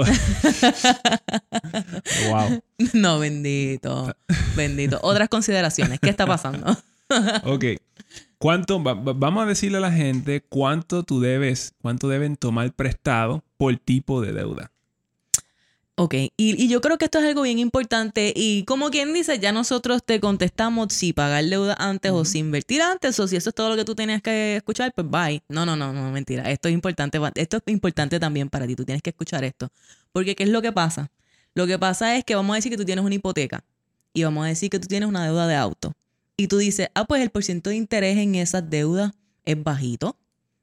[2.29, 2.61] wow.
[2.93, 4.15] No, bendito.
[4.55, 4.99] Bendito.
[5.03, 6.01] Otras consideraciones.
[6.01, 6.77] ¿Qué está pasando?
[7.45, 7.65] Ok.
[8.39, 13.77] ¿Cuánto, vamos a decirle a la gente cuánto tú debes, cuánto deben tomar prestado por
[13.77, 14.73] tipo de deuda.
[15.97, 19.51] Ok, y, yo creo que esto es algo bien importante y como quien dice, ya
[19.51, 23.55] nosotros te contestamos si pagar deuda antes o si invertir antes o si eso es
[23.57, 25.43] todo lo que tú tenías que escuchar, pues bye.
[25.49, 26.49] No, no, no, no, mentira.
[26.53, 29.71] Esto es importante, esto es importante también para ti, tú tienes que escuchar esto.
[30.13, 31.11] Porque ¿qué es lo que pasa?
[31.55, 33.65] Lo que pasa es que vamos a decir que tú tienes una hipoteca
[34.13, 35.95] y vamos a decir que tú tienes una deuda de auto
[36.39, 39.13] y tú dices, ah, pues el porcentaje de interés en esas deudas
[39.45, 40.17] es bajito.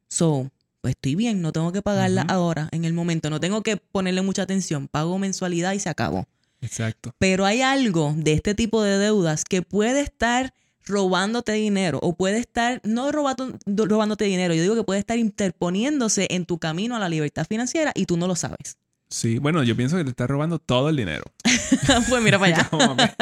[0.07, 3.75] So, pues estoy bien, no tengo que pagarla ahora, en el momento, no tengo que
[3.75, 6.27] ponerle mucha atención, pago mensualidad y se acabó.
[6.61, 7.13] Exacto.
[7.19, 10.53] Pero hay algo de este tipo de deudas que puede estar
[10.85, 16.27] robándote dinero o puede estar, no robando, robándote dinero, yo digo que puede estar interponiéndose
[16.29, 18.77] en tu camino a la libertad financiera y tú no lo sabes.
[19.15, 21.23] Sí, bueno, yo pienso que te está robando todo el dinero.
[22.09, 23.15] pues mira para allá.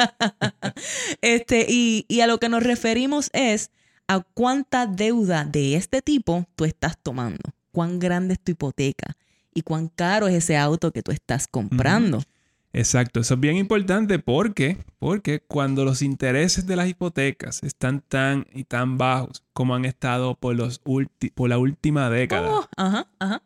[1.20, 3.70] este, y, y a lo que nos referimos es
[4.08, 9.16] a cuánta deuda de este tipo tú estás tomando, cuán grande es tu hipoteca
[9.54, 12.24] y cuán caro es ese auto que tú estás comprando.
[12.72, 18.46] Exacto, eso es bien importante porque, porque cuando los intereses de las hipotecas están tan
[18.52, 23.42] y tan bajos como han estado por, los por la última década, oh, ajá, ajá.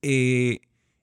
[0.00, 0.60] Eh,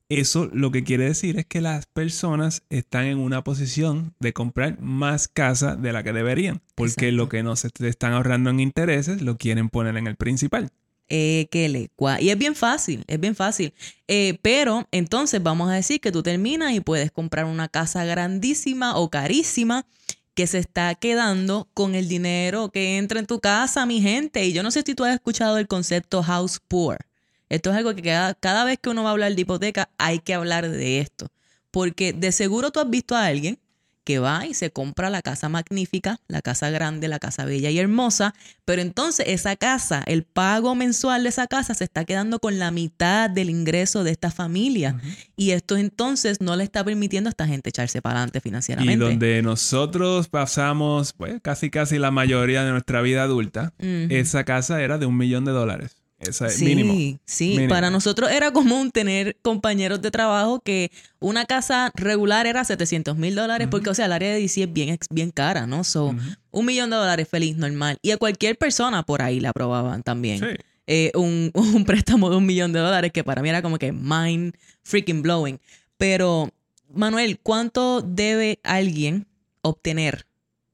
[0.10, 4.82] eso lo que quiere decir es que las personas están en una posición de comprar
[4.82, 9.22] más casa de la que deberían, porque lo que no se están ahorrando en intereses
[9.22, 10.72] lo quieren poner en el principal.
[11.12, 13.74] Eh, que le y es bien fácil, es bien fácil.
[14.08, 18.96] Eh, pero entonces vamos a decir que tú terminas y puedes comprar una casa grandísima
[18.96, 19.88] o carísima
[20.36, 24.46] que se está quedando con el dinero que entra en tu casa, mi gente.
[24.46, 27.09] Y yo no sé si tú has escuchado el concepto house poor.
[27.50, 28.04] Esto es algo que
[28.40, 31.28] cada, vez que uno va a hablar de hipoteca hay que hablar de esto.
[31.72, 33.60] Porque de seguro tú has visto a alguien
[34.04, 37.78] que va y se compra la casa magnífica, la casa grande, la casa bella y
[37.78, 38.34] hermosa,
[38.66, 42.72] pero entonces esa casa, el pago mensual de esa casa se está quedando con la
[42.72, 45.00] mitad del ingreso de esta familia.
[45.36, 48.94] Y esto entonces no le está permitiendo a esta gente echarse para adelante financieramente.
[48.94, 54.82] Y donde nosotros pasamos pues, casi casi la mayoría de nuestra vida adulta, esa casa
[54.82, 57.20] era de un millón de dólares Esa es Sí, mínimo.
[57.26, 57.50] sí.
[57.52, 57.70] Mínimo.
[57.70, 63.36] Para nosotros era común tener compañeros de trabajo que una casa regular era 700 mil
[63.36, 65.84] dólares, porque, o sea, el área de DC es bien, bien cara, ¿no?
[65.84, 66.14] So,
[66.52, 67.98] un millón de dólares feliz, normal.
[68.02, 70.40] Y a cualquier persona por ahí la aprobaban también.
[70.40, 70.46] Sí.
[70.88, 73.92] Eh, un, un préstamo de un millón de dólares que para mí era como que
[73.92, 74.54] mind
[74.84, 75.60] freaking blowing.
[75.98, 76.50] Pero,
[76.94, 79.28] Manuel, ¿cuánto debe alguien
[79.62, 80.26] obtener?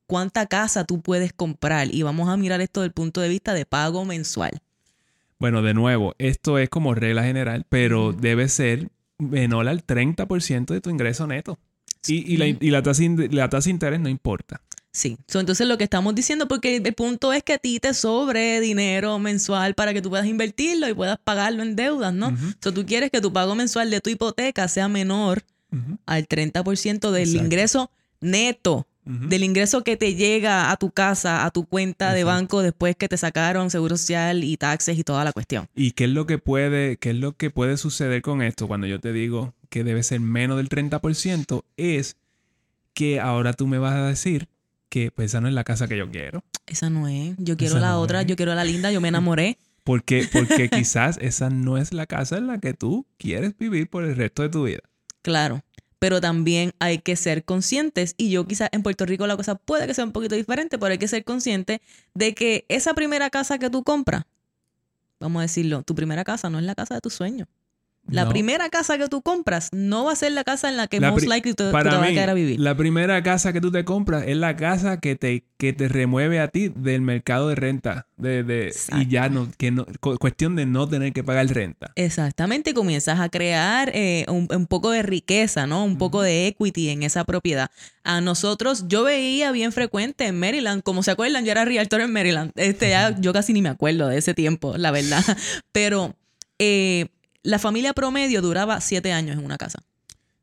[0.08, 1.93] ¿Cuánta casa tú puedes comprar?
[1.93, 4.62] Y vamos a mirar esto desde el punto de vista de pago mensual.
[5.39, 10.82] Bueno, de nuevo, esto es como regla general, pero debe ser menor al 30% de
[10.82, 11.60] tu ingreso neto.
[12.08, 14.62] Y, y la, y la tasa, in- la tasa de interés no importa.
[14.91, 17.93] Sí, So, entonces lo que estamos diciendo, porque el punto es que a ti te
[17.93, 22.34] sobre dinero mensual para que tú puedas invertirlo y puedas pagarlo en deudas, ¿no?
[22.63, 25.43] So, tú quieres que tu pago mensual de tu hipoteca sea menor
[25.74, 25.98] Ujú.
[26.06, 27.43] al 30% del Exacto.
[27.45, 32.62] ingreso neto, Del ingreso que te llega a tu casa, a tu cuenta de banco
[32.63, 35.68] después que te sacaron seguro social y taxes y toda la cuestión.
[35.76, 38.88] ¿Y qué es lo que puede, qué es lo que puede suceder con esto cuando
[38.88, 41.63] yo te digo que debe ser menos del 30%?
[41.78, 42.18] Es
[42.96, 44.48] que ahora tú me vas a decir
[44.89, 46.44] que pues esa no es la casa que yo quiero.
[46.65, 47.36] Esa no es.
[47.38, 48.28] Yo quiero Esa la no otra, es.
[48.28, 49.58] yo quiero la linda, yo me enamoré.
[49.84, 54.04] Porque, porque quizás esa no es la casa en la que tú quieres vivir por
[54.04, 54.80] el resto de tu vida.
[55.22, 55.62] Claro.
[56.06, 59.88] Pero también hay que ser conscientes, y yo quizás en Puerto Rico la cosa puede
[59.88, 61.82] que sea un poquito diferente, pero hay que ser consciente
[62.13, 64.26] de que esa primera casa que tú compras,
[65.20, 67.48] vamos a decirlo, tu primera casa no es la casa de tus sueños.
[68.08, 68.30] La No.
[68.30, 71.10] primera casa que tú compras no va a ser la casa en la que La
[71.12, 72.60] most likely tú Para te vas a quedar a vivir.
[72.60, 76.39] la primera casa que tú te compras es la casa que te, que te remueve
[76.39, 78.08] a ti del mercado de renta.
[78.18, 81.91] De, de, y ya no, que no, cu- cuestión de no tener que pagar renta.
[81.96, 85.84] Exactamente, y comienzas a crear eh, un, un poco de riqueza, ¿no?
[85.84, 87.72] Un poco de equity en esa propiedad.
[88.04, 92.12] A nosotros, yo veía bien frecuente en Maryland, como se acuerdan, yo era realtor en
[92.13, 92.52] Maryland.
[92.56, 95.24] Este, ya, yo casi ni me acuerdo de ese tiempo, la verdad.
[95.72, 96.15] Pero
[96.60, 97.08] eh,
[97.45, 99.79] la familia promedio duraba siete años en una casa.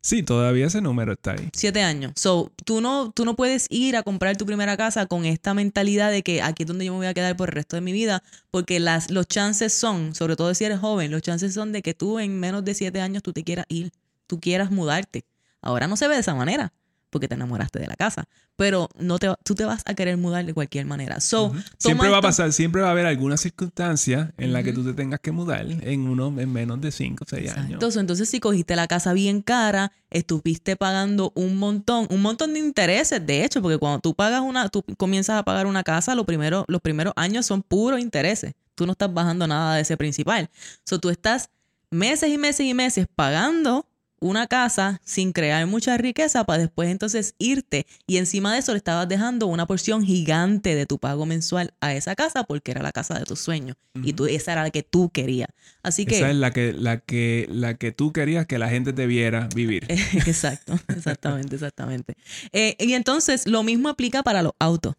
[0.01, 1.49] Sí, todavía ese número está ahí.
[1.53, 2.13] Siete años.
[2.17, 6.11] So, tú no, tú no puedes ir a comprar tu primera casa con esta mentalidad
[6.11, 7.93] de que aquí es donde yo me voy a quedar por el resto de mi
[7.93, 11.83] vida, porque las, los chances son, sobre todo si eres joven, los chances son de
[11.83, 13.93] que tú en menos de siete años tú te quieras ir,
[14.27, 15.25] tú quieras mudarte.
[15.61, 16.73] Ahora no se ve de esa manera,
[17.13, 18.25] porque te enamoraste de la casa,
[18.57, 21.21] pero no te, va- tú te vas a querer mudar de cualquier manera.
[21.21, 24.83] So, Siempre va a pasar, siempre va a haber alguna circunstancia en la que tú
[24.85, 27.79] te tengas que mudar en uno en menos de 5 o 6 años.
[27.93, 32.61] So, Entonces, si cogiste la casa bien cara, estuviste pagando un montón, un montón de
[32.61, 36.25] intereses, de hecho, porque cuando tú pagas una, tú comienzas a pagar una casa, lo
[36.25, 38.55] primero, los primeros años son puros intereses.
[38.75, 40.49] Tú no estás bajando nada de ese principal.
[40.85, 41.51] So, tú estás
[41.91, 43.87] meses y meses y meses pagando
[44.23, 48.79] una casa sin crear mucha riqueza para después entonces irte y encima de eso le
[48.79, 52.93] estabas dejando una porción gigante de tu pago mensual a esa casa porque era la
[52.93, 55.49] casa de tus sueños y tú esa era la que tú querías.
[55.83, 58.93] Así que Esa es la que, la que, la que tú querías que la gente
[58.93, 59.85] te viera vivir.
[59.91, 62.15] Exacto, exactamente, exactamente.
[62.53, 64.95] Eh, y entonces lo mismo aplica para los autos.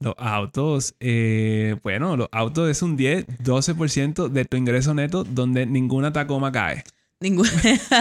[0.00, 5.66] Los autos, eh, bueno, los autos es un 10, 12% de tu ingreso neto donde
[5.66, 6.82] ninguna Tacoma cae.
[7.22, 7.46] Ningún...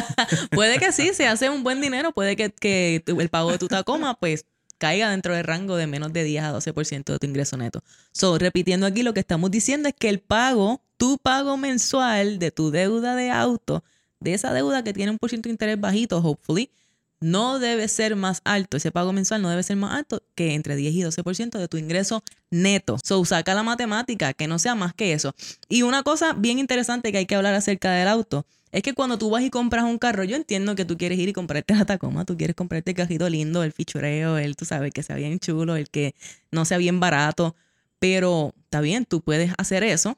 [0.51, 4.19] puede que sí, se hace un buen dinero, puede que, el pago de tu Tacoma
[4.19, 4.45] pues
[4.77, 7.83] caiga dentro del rango de menos de 10 a 12% de tu ingreso neto.
[8.11, 12.49] So, repitiendo aquí, lo que estamos diciendo es que el pago, tu pago mensual de
[12.49, 13.83] tu deuda de auto,
[14.19, 16.71] de esa deuda que tiene un por ciento de interés bajito, hopefully,
[17.19, 20.75] no debe ser más alto, ese pago mensual no debe ser más alto que entre
[20.75, 22.97] 10 y 12% de tu ingreso neto.
[23.03, 25.35] So, saca la matemática, que no sea más que eso.
[25.69, 29.17] Y una cosa bien interesante que hay que hablar acerca del auto es que cuando
[29.17, 31.85] tú vas y compras un carro, yo entiendo que tú quieres ir y comprarte la
[31.85, 35.39] Tacoma, tú quieres comprarte el cajito lindo, el fichureo, el, tú sabes, que sea bien
[35.39, 36.15] chulo, el que
[36.51, 37.55] no sea bien barato,
[37.99, 40.17] pero está bien, tú puedes hacer eso,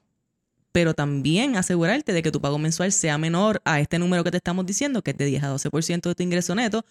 [0.71, 4.37] pero también asegurarte de que tu pago mensual sea menor a este número que te
[4.37, 6.85] estamos diciendo, que es de 10 a 12% de tu ingreso neto,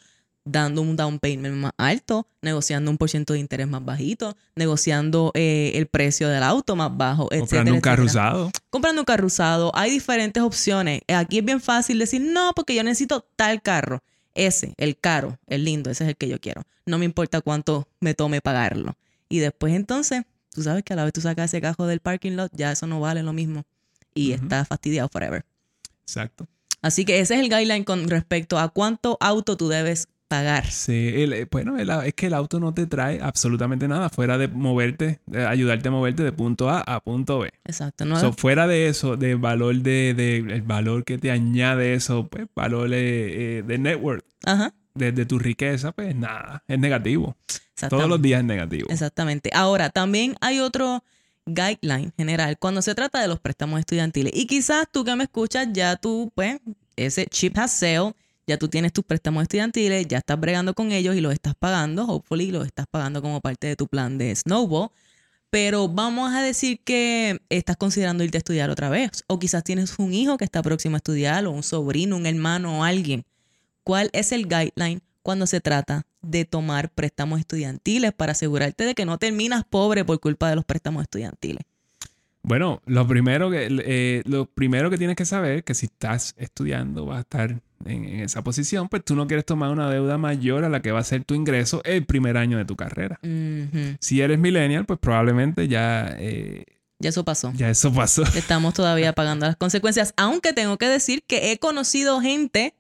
[0.45, 5.31] dando un down payment más alto, negociando un por ciento de interés más bajito, negociando
[5.35, 8.51] eh, el precio del auto más bajo, etcétera, Comprando un carro etcétera usado.
[8.71, 11.03] comprando un carro usado, hay diferentes opciones.
[11.09, 14.03] Aquí es bien fácil decir, no, porque yo necesito tal carro.
[14.35, 16.63] Ese, el caro, el lindo, ese es el que yo quiero.
[16.87, 18.97] No me importa cuánto me tome pagarlo.
[19.29, 20.23] Y después entonces,
[20.55, 22.87] tú sabes que a la vez tú sacas ese cajo del parking lot, ya eso
[22.87, 23.65] no vale lo mismo.
[24.15, 24.45] Y Ujú.
[24.45, 25.45] está fastidiado forever.
[26.03, 26.47] Exacto.
[26.81, 30.67] Así que ese es el guideline con respecto a cuánto auto tú debes pagar.
[30.71, 34.39] Sí, el- eh, bueno, el- es que el auto no te trae absolutamente nada fuera
[34.39, 37.51] de moverte, de ayudarte a moverte de punto A a punto B.
[37.65, 38.05] Exacto.
[38.05, 38.19] ¿no?
[38.19, 42.47] So, fuera de eso, del valor de, de- el valor que te añade eso, pues
[42.55, 44.73] valor eh, eh, de network, Ajá.
[44.95, 47.37] de, de tu riqueza, pues nada, es negativo.
[47.89, 48.89] Todos los días es negativo.
[48.91, 49.51] Exactamente.
[49.53, 51.03] Ahora, también hay otro
[51.47, 54.33] guideline general cuando se trata de los préstamos estudiantiles.
[54.35, 56.61] Y quizás tú que me escuchas, ya tú, pues,
[56.95, 58.15] ese chip has sailed,
[58.47, 62.05] ya tú tienes tus préstamos estudiantiles, ya estás bregando con ellos y los estás pagando,
[62.07, 64.91] hopefully los estás pagando como parte de tu plan de Snowball.
[65.51, 69.23] Pero vamos a decir que estás considerando irte a estudiar otra vez.
[69.27, 72.79] O quizás tienes un hijo que está próximo a estudiar, o un sobrino, un hermano
[72.79, 73.25] o alguien.
[73.85, 79.05] ¿Cuál es el guideline cuando se trata de tomar préstamos estudiantiles para asegurarte de que
[79.05, 81.65] no terminas pobre por culpa de los préstamos estudiantiles?
[82.43, 86.35] Bueno, lo primero que, eh, lo primero que tienes que saber es que si estás
[86.39, 90.65] estudiando, vas a estar en, esa posición, pues tú no quieres tomar una deuda mayor
[90.65, 93.19] a la que va a ser tu ingreso el primer año de tu carrera.
[94.01, 96.17] Si eres millennial, pues probablemente ya...
[96.19, 96.65] Eh,
[96.99, 97.53] ya eso pasó.
[97.57, 98.23] Ya eso pasó.
[98.37, 102.75] Estamos todavía pagando las consecuencias, aunque tengo que decir que he conocido gente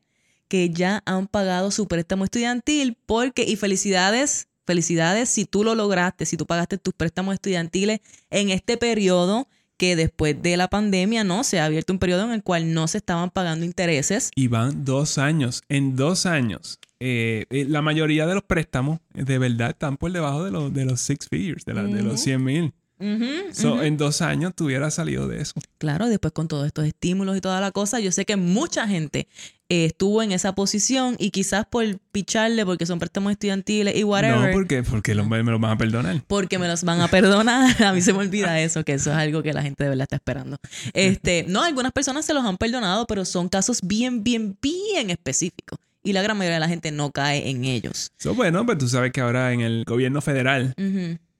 [0.48, 6.26] que ya han pagado su préstamo estudiantil porque, y felicidades, felicidades si tú lo lograste,
[6.26, 11.44] si tú pagaste tus préstamos estudiantiles en este periodo que después de la pandemia, ¿no?
[11.44, 14.30] Se ha abierto un periodo en el cual no se estaban pagando intereses.
[14.34, 15.62] Y van dos años.
[15.68, 20.44] En dos años, eh, eh, la mayoría de los préstamos de verdad están por debajo
[20.44, 22.72] de los, de los six figures, de, de los 100 mil.
[23.02, 25.54] En dos años tú hubieras salido de eso.
[25.78, 29.28] Claro, después con todos estos estímulos y toda la cosa, yo sé que mucha gente
[29.68, 34.48] eh, estuvo en esa posición y quizás por picharle porque son préstamos estudiantiles y whatever.
[34.48, 36.22] No, porque, porque me los van a perdonar.
[36.26, 37.82] Porque me los van a perdonar.
[37.82, 40.04] a mí se me olvida eso, que eso es algo que la gente de verdad
[40.04, 40.58] está esperando.
[40.92, 45.78] Este, no, algunas personas se los han perdonado, pero son casos bien, bien, bien específicos
[46.04, 48.10] y la gran mayoría de la gente no cae en ellos.
[48.18, 50.74] Eso bueno, pues tú sabes que ahora en el gobierno federal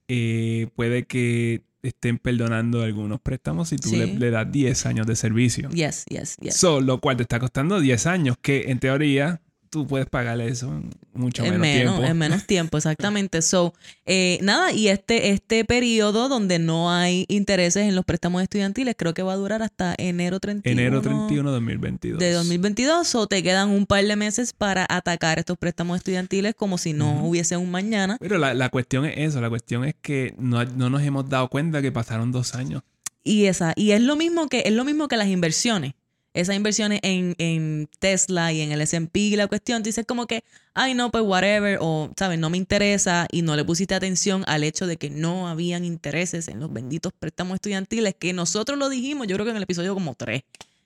[0.09, 5.69] eh, puede que estén perdonando algunos préstamos si tú le, das 10 años de servicio.
[5.71, 6.57] Yes, yes, yes.
[6.57, 9.41] So, lo cual te está costando 10 años, que en teoría
[9.72, 12.04] tú puedes pagarle eso en mucho menos, tiempo.
[12.04, 13.40] En menos tiempo, exactamente.
[13.40, 13.72] So,
[14.04, 19.14] eh, nada, y este, este periodo donde no hay intereses en los préstamos estudiantiles, creo
[19.14, 20.78] que va a durar hasta enero 31.
[20.78, 22.20] Enero 31 de 2022.
[22.20, 26.76] De 2022, o te quedan un par de meses para atacar estos préstamos estudiantiles como
[26.76, 28.18] si no hubiese un mañana.
[28.20, 31.48] Pero la, la, cuestión es eso, la cuestión es que no, no nos hemos dado
[31.48, 32.82] cuenta que pasaron dos años.
[33.24, 35.94] Y esa, y es lo mismo que, es lo mismo que las inversiones
[36.35, 40.45] esas inversiones en, en, Tesla y en el S&P y la cuestión, dices como que,
[40.75, 42.38] ay no, pues whatever, o, ¿sabes?
[42.38, 46.49] No me interesa y no le pusiste atención al hecho de que no habían intereses
[46.49, 49.95] en los benditos préstamos estudiantiles, que nosotros lo dijimos, yo creo que en el episodio
[49.95, 50.42] como 3.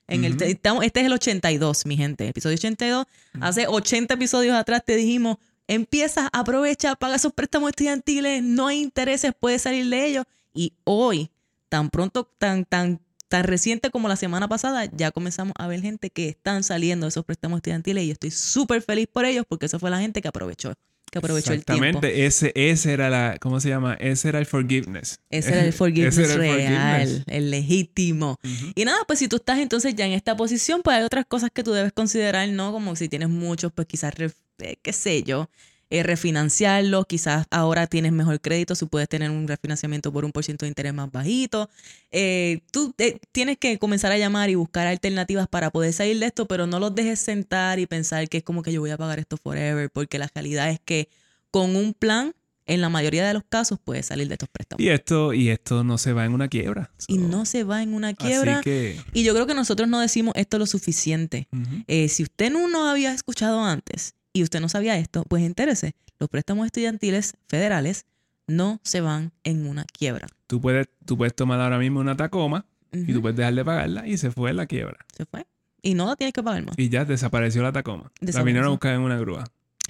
[0.09, 3.05] En el, estamos, este es el 82, mi gente, episodio 82.
[3.41, 9.33] Hace 80 episodios atrás te dijimos, empieza, aprovecha, paga esos préstamos estudiantiles, no hay intereses,
[9.37, 10.25] puedes salir de ellos.
[10.53, 11.29] Y hoy,
[11.67, 16.09] tan pronto, tan, tan tan reciente como la semana pasada, ya comenzamos a ver gente
[16.09, 19.79] que están saliendo de esos préstamos estudiantiles y estoy súper feliz por ellos porque esa
[19.79, 20.73] fue la gente que aprovechó
[21.11, 21.85] que aprovechó el tiempo.
[21.85, 23.93] Exactamente, ese, ese era la, ¿cómo se llama?
[23.95, 25.19] Ese era el forgiveness.
[25.29, 28.37] Ese era el forgiveness real, el legítimo.
[28.75, 31.49] Y nada, pues si tú estás entonces ya en esta posición, pues hay otras cosas
[31.53, 32.71] que tú debes considerar, ¿no?
[32.71, 34.13] Como si tienes muchos, pues quizás,
[34.59, 35.49] eh, qué sé yo,
[35.89, 37.05] eh, refinanciarlo.
[37.05, 40.69] Quizás ahora tienes mejor crédito si puedes tener un refinanciamiento por un por ciento de
[40.69, 41.69] interés más bajito.
[42.11, 46.25] Eh, tú eh, tienes que comenzar a llamar y buscar alternativas para poder salir de
[46.25, 48.97] esto, pero no los dejes sentar y pensar que es como que yo voy a
[48.97, 51.07] pagar esto forever, porque la realidad es que
[51.51, 54.83] con un plan en la mayoría de los casos puedes salir de estos préstamos.
[54.83, 56.91] Y esto, y esto no se va en una quiebra.
[57.07, 58.61] Y no se va en una quiebra.
[58.65, 61.47] Y yo creo que nosotros no decimos esto lo suficiente.
[61.87, 66.29] si usted no nos había escuchado antes y usted no sabía esto, pues entérese, los
[66.29, 68.05] préstamos estudiantiles federales
[68.47, 70.27] no se van en una quiebra.
[70.47, 74.07] Tú puedes, tú puedes tomar ahora mismo una Tacoma y tú puedes dejar de pagarla
[74.07, 74.97] y se fue la quiebra.
[75.15, 75.45] Se fue.
[75.81, 76.75] Y no la tienes que pagar más.
[76.77, 78.11] Y ya desapareció la Tacoma.
[78.21, 79.45] La vinieron a buscar en una grúa.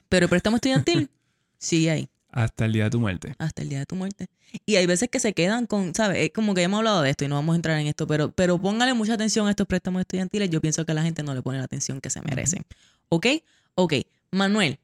[0.09, 1.09] Pero el préstamo estudiantil
[1.57, 2.09] sigue ahí.
[2.29, 3.35] Hasta el día de tu muerte.
[3.39, 4.27] Hasta el día de tu muerte.
[4.65, 6.17] Y hay veces que se quedan con, ¿sabes?
[6.19, 8.05] Es como que ya hemos hablado de esto y no vamos a entrar en esto,
[8.05, 10.49] pero, pero póngale mucha atención a estos préstamos estudiantiles.
[10.49, 12.63] Yo pienso que la gente no le pone la atención que se merecen.
[13.09, 13.27] ¿Ok?
[13.75, 13.93] Ok.
[14.31, 14.79] Manuel,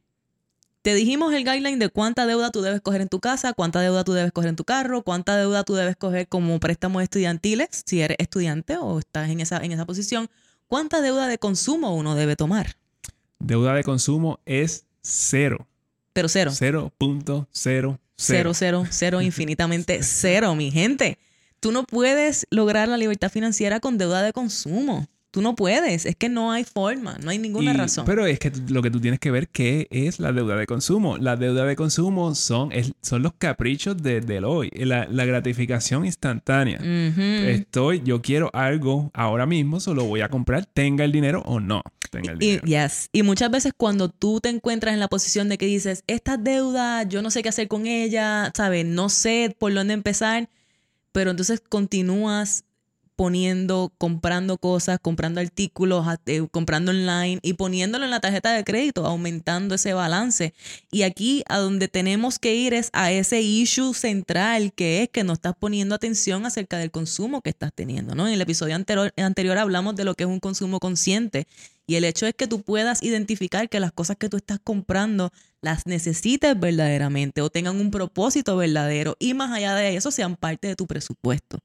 [0.83, 4.03] te dijimos el guideline de cuánta deuda tú debes coger en tu casa, cuánta deuda
[4.03, 8.01] tú debes coger en tu carro, cuánta deuda tú debes coger como préstamos estudiantiles, si
[8.01, 10.29] eres estudiante o estás en esa, en esa posición,
[10.67, 12.75] cuánta deuda de consumo uno debe tomar.
[13.39, 15.67] Deuda de consumo es cero.
[16.11, 16.51] Pero cero.
[16.51, 17.97] 0.00.
[18.15, 21.17] Cero, cero, cero, infinitamente cero, mi gente.
[21.59, 25.07] Tú no puedes lograr la libertad financiera con deuda de consumo.
[25.33, 28.05] Tú no puedes, es que no hay forma, no hay ninguna razón.
[28.05, 31.17] Pero es que lo que tú tienes que ver qué es la deuda de consumo.
[31.17, 32.69] La deuda de consumo son,
[33.01, 36.77] son los caprichos de, del hoy, la, gratificación instantánea.
[37.49, 41.81] Estoy, yo quiero algo ahora mismo, solo voy a comprar, tenga el dinero o no
[42.11, 42.61] tenga el dinero.
[42.63, 43.09] Y, yes.
[43.11, 47.01] y muchas veces cuando tú te encuentras en la posición de que dices, esta deuda,
[47.03, 48.85] yo no sé qué hacer con ella, ¿sabes?
[48.85, 50.47] No sé por dónde empezar
[51.13, 52.65] pero entonces continúas
[53.15, 59.05] poniendo, comprando cosas, comprando artículos, eh, comprando online y poniéndolo en la tarjeta de crédito,
[59.05, 60.53] aumentando ese balance.
[60.91, 65.23] Y aquí a donde tenemos que ir es a ese issue central que es que
[65.23, 68.27] no estás poniendo atención acerca del consumo que estás teniendo, ¿no?
[68.27, 71.47] En el episodio anterior, anterior hablamos de lo que es un consumo consciente
[71.85, 75.31] y el hecho es que tú puedas identificar que las cosas que tú estás comprando
[75.61, 80.67] las necesites verdaderamente o tengan un propósito verdadero y más allá de eso sean parte
[80.67, 81.59] de tu presupuesto.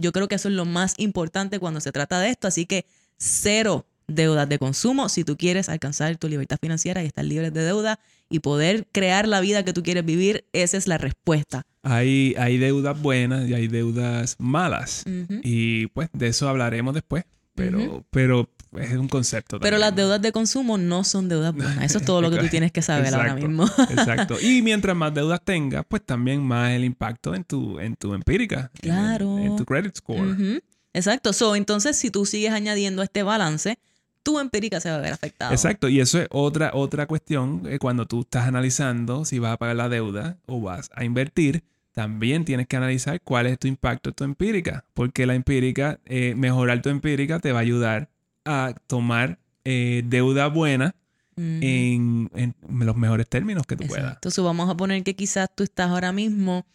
[0.00, 2.86] Yo creo que eso es lo más importante cuando se trata de esto, así que
[3.16, 7.62] cero deudas de consumo si tú quieres alcanzar tu libertad financiera y estar libre de
[7.62, 11.66] deuda y poder crear la vida que tú quieres vivir, esa es la respuesta.
[11.82, 15.04] Hay, hay deudas buenas y hay deudas malas.
[15.42, 17.24] Y pues de eso hablaremos después.
[17.54, 19.60] Pero, pero es un concepto.
[19.60, 21.84] Pero las deudas de consumo no son deudas buenas.
[21.84, 23.64] Eso es todo lo que tú tienes que saber ahora mismo.
[23.90, 24.36] exacto.
[24.40, 28.70] Y mientras más deudas tengas, pues también más el impacto en tu, en tu empírica.
[28.80, 29.38] Claro.
[29.38, 30.60] En, tu credit score.
[30.92, 31.32] Exacto.
[31.32, 33.78] So, entonces, si tú sigues añadiendo este balance,
[34.22, 35.52] tu empírica se va a ver afectada.
[35.52, 35.88] Exacto.
[35.88, 37.62] Y eso es otra, otra cuestión.
[37.66, 41.62] Eh, cuando tú estás analizando si vas a pagar la deuda o vas a invertir,
[41.92, 44.84] también tienes que analizar cuál es tu impacto en tu empírica.
[44.94, 48.10] Porque la empírica, eh, mejorar tu empírica te va a ayudar
[48.48, 50.94] a tomar eh, deuda buena
[51.36, 54.14] en, los mejores términos que tú puedas.
[54.14, 56.66] Entonces vamos a poner que quizás tú estás ahora mismo,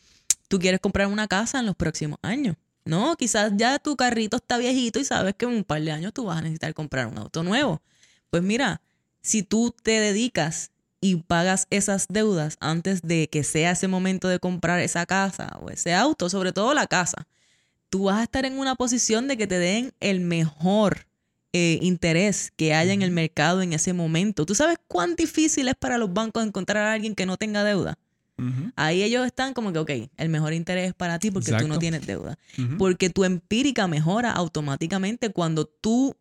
[0.48, 2.56] tú quieres comprar una casa en los próximos años.
[2.86, 6.14] No, quizás ya tu carrito está viejito y sabes que en un par de años
[6.14, 7.82] tú vas a necesitar comprar un auto nuevo.
[8.30, 8.82] Pues mira,
[9.22, 14.40] si tú te dedicas y pagas esas deudas antes de que sea ese momento de
[14.40, 17.28] comprar esa casa o ese auto, sobre todo la casa,
[17.90, 21.08] tú vas a estar en una posición de que te den el mejor
[21.54, 24.46] eh, interés que haya en el mercado en ese momento.
[24.46, 27.98] ¿Tú sabes cuán difícil es para los bancos encontrar a alguien que no tenga deuda?
[28.76, 31.80] Ahí ellos están como que, ok, el mejor interés es para ti porque tú no
[31.80, 32.38] tienes deuda.
[32.78, 36.16] Porque tu empírica mejora automáticamente cuando tú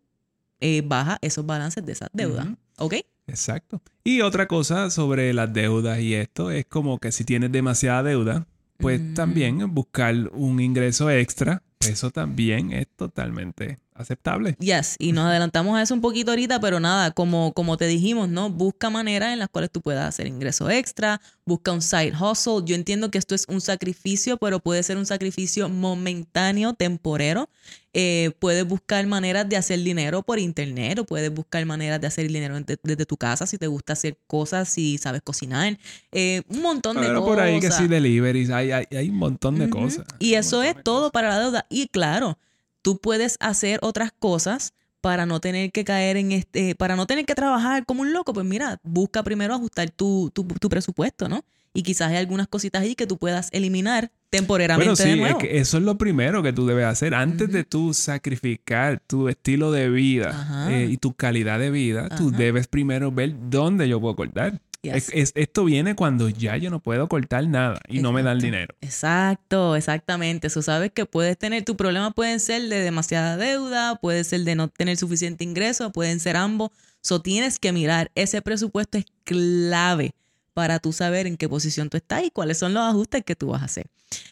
[0.60, 2.46] eh, bajas esos balances de esas deudas.
[2.76, 2.96] ¿Ok?
[3.26, 3.80] Exacto.
[4.04, 8.46] Y otra cosa sobre las deudas y esto es como que si tienes demasiada deuda,
[8.76, 14.56] pues también buscar un ingreso extra, eso también es totalmente aceptable.
[14.58, 18.28] Yes, y nos adelantamos a eso un poquito ahorita, pero nada, como, como te dijimos,
[18.28, 18.50] ¿no?
[18.50, 22.62] Busca maneras en las cuales tú puedas hacer ingreso extra, busca un side hustle.
[22.64, 27.48] Yo entiendo que esto es un sacrificio, pero puede ser un sacrificio momentáneo, temporero.
[27.94, 32.26] Eh, puedes buscar maneras de hacer dinero por internet o puedes buscar maneras de hacer
[32.26, 35.78] dinero desde, tu casa si te gusta hacer cosas, si sabes cocinar.
[36.10, 37.22] Eh, un montón de cosas.
[37.22, 40.06] por ahí que sí, deliveries, hay, hay, hay un montón de cosas.
[40.18, 41.66] Y eso es todo para la deuda.
[41.68, 42.38] Y claro,
[42.82, 47.26] tú puedes hacer otras cosas para no tener que caer en este, para no tener
[47.26, 51.44] que trabajar como un loco, pues mira, busca primero ajustar tu, tu, presupuesto, ¿no?
[51.74, 55.16] Y quizás hay algunas cositas ahí que tú puedas eliminar temporariamente.
[55.16, 57.14] Bueno, sí, eso es lo primero que tú debes hacer.
[57.14, 62.30] Antes de tú sacrificar tu estilo de vida eh, y tu calidad de vida, tú
[62.30, 67.46] debes primero ver dónde yo puedo cortar esto viene cuando ya yo no puedo cortar
[67.46, 68.74] nada y no me dan dinero.
[68.80, 70.48] Exacto, exactamente.
[70.48, 74.54] Eso sabes que puedes tener, tu problema puede ser de demasiada deuda, puede ser de
[74.54, 76.70] no tener suficiente ingreso, pueden ser ambos.
[77.00, 80.14] So tienes que mirar, ese presupuesto es clave
[80.54, 83.48] para tú saber en qué posición tú estás y cuáles son los ajustes que tú
[83.48, 83.86] vas a hacer.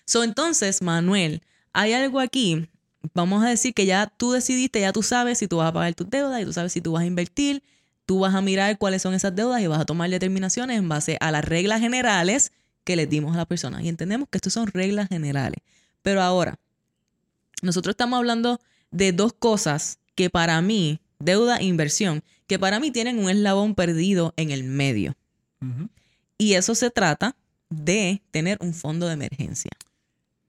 [0.04, 1.42] So entonces, Manuel,
[1.72, 2.68] hay algo aquí.
[3.14, 5.94] Vamos a decir que ya tú decidiste, ya tú sabes si tú vas a pagar
[5.94, 7.62] tus deudas y tú sabes si tú vas a invertir
[8.10, 11.16] tú vas a mirar cuáles son esas deudas y vas a tomar determinaciones en base
[11.20, 12.50] a las reglas generales
[12.82, 13.80] que les dimos a la persona.
[13.84, 15.60] Y entendemos que estas son reglas generales.
[16.02, 16.58] Pero ahora,
[17.62, 18.58] nosotros estamos hablando
[18.90, 23.76] de dos cosas que para mí, deuda e inversión, que para mí tienen un eslabón
[23.76, 25.16] perdido en el medio.
[26.36, 27.36] Y eso se trata
[27.68, 29.70] de tener un fondo de emergencia.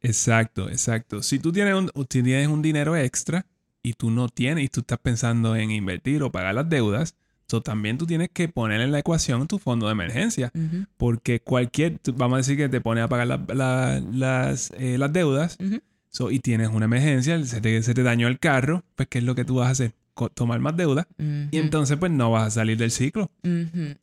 [0.01, 1.21] Exacto, exacto.
[1.21, 3.45] Si tú tienes un, tienes un dinero extra
[3.83, 7.13] y tú no tienes y tú estás pensando en invertir o pagar las deudas,
[7.59, 10.51] también tú tienes que poner en la ecuación tu fondo de emergencia.
[10.95, 15.57] Porque cualquier, vamos a decir que te pones a pagar las, eh, las, deudas
[16.29, 19.35] y tienes una emergencia, se te, se te, dañó el carro, pues ¿qué es lo
[19.35, 19.93] que tú vas a hacer?
[20.29, 23.31] tomar más deuda y entonces pues no vas a salir del ciclo.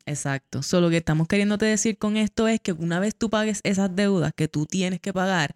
[0.05, 0.63] Exacto.
[0.63, 3.95] Solo lo que estamos queriéndote decir con esto es que una vez tú pagues esas
[3.95, 5.55] deudas que tú tienes que pagar,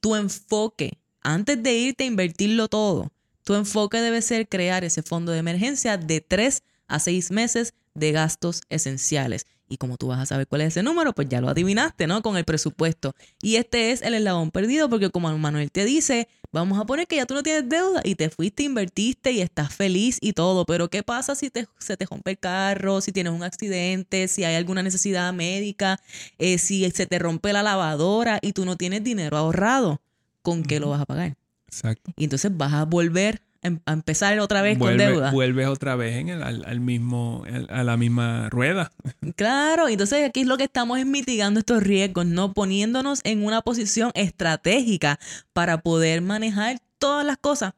[0.00, 3.10] tu enfoque, antes de irte a invertirlo todo,
[3.44, 8.12] tu enfoque debe ser crear ese fondo de emergencia de tres a seis meses de
[8.12, 9.46] gastos esenciales.
[9.68, 12.22] Y como tú vas a saber cuál es ese número, pues ya lo adivinaste, ¿no?
[12.22, 13.14] Con el presupuesto.
[13.40, 17.16] Y este es el eslabón perdido porque como Manuel te dice, vamos a poner que
[17.16, 20.90] ya tú no tienes deuda y te fuiste, invertiste y estás feliz y todo, pero
[20.90, 24.54] ¿qué pasa si te, se te rompe el carro, si tienes un accidente, si hay
[24.54, 25.98] alguna necesidad médica,
[26.38, 30.00] eh, si se te rompe la lavadora y tú no tienes dinero ahorrado?
[30.44, 31.36] con qué lo vas a pagar.
[31.66, 32.12] Exacto.
[32.16, 33.42] Y entonces vas a volver
[33.86, 35.30] a empezar otra vez Vuelve- con deuda.
[35.30, 38.92] Vuelves otra vez en el- al, al mismo, a la misma rueda.
[39.36, 42.52] Claro, entonces aquí es lo que estamos es mitigando estos riesgos, ¿no?
[42.52, 45.18] Poniéndonos en una posición estratégica
[45.52, 47.72] para poder manejar todas las cosas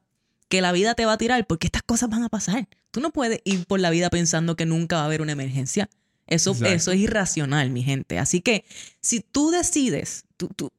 [0.48, 2.68] que la vida te va a tirar, porque estas cosas van a pasar.
[2.90, 5.88] Tú no puedes ir por la vida pensando que nunca va a haber una emergencia.
[6.28, 6.74] Eso, Exacto.
[6.74, 8.18] eso es irracional, mi gente.
[8.18, 8.64] Así que
[9.00, 10.72] si tú decides, tú, tú-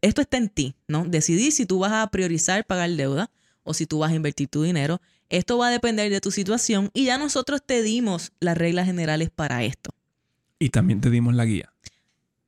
[0.00, 1.04] esto está en ti, ¿no?
[1.04, 3.30] Decidir si tú vas a priorizar pagar deuda
[3.62, 5.00] o si tú vas a invertir tu dinero.
[5.28, 9.30] Esto va a depender de tu situación y ya nosotros te dimos las reglas generales
[9.30, 9.94] para esto.
[10.58, 11.72] Y también te dimos la guía.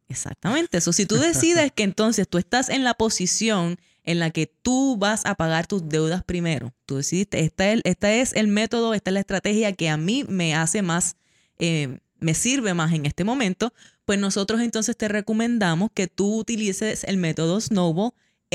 [0.08, 0.78] Exactamente.
[0.78, 4.96] Eso, si tú decides que entonces tú estás en la posición en la que tú
[4.98, 9.10] vas a pagar tus deudas primero, tú decidiste, esta es, esta es el método, esta
[9.10, 11.16] es la estrategia que a mí me hace más,
[11.58, 13.72] eh, me sirve más en este momento,
[14.04, 18.12] pues nosotros entonces te recomendamos que tú utilices el método Snowball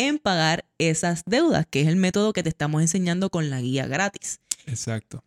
[0.08, 3.86] en pagar esas deudas, que es el método que te estamos enseñando con la guía
[3.88, 4.40] gratis.
[4.66, 5.24] Exacto.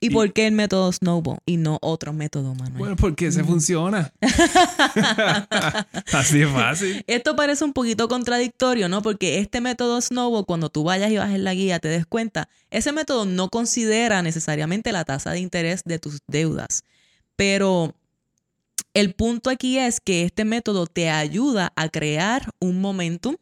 [0.00, 2.78] ¿Y, Y- por qué el método Snowball y no otro método, Manuel?
[2.78, 4.12] Bueno, porque se funciona.
[6.12, 7.04] Así es fácil.
[7.06, 9.02] Esto parece un poquito contradictorio, ¿no?
[9.02, 12.92] Porque este método Snowball, cuando tú vayas y bajes la guía, te des cuenta, ese
[12.92, 16.84] método no considera necesariamente la tasa de interés de tus deudas.
[17.36, 17.94] Pero
[18.94, 23.36] el punto aquí es que este método te ayuda a crear un momentum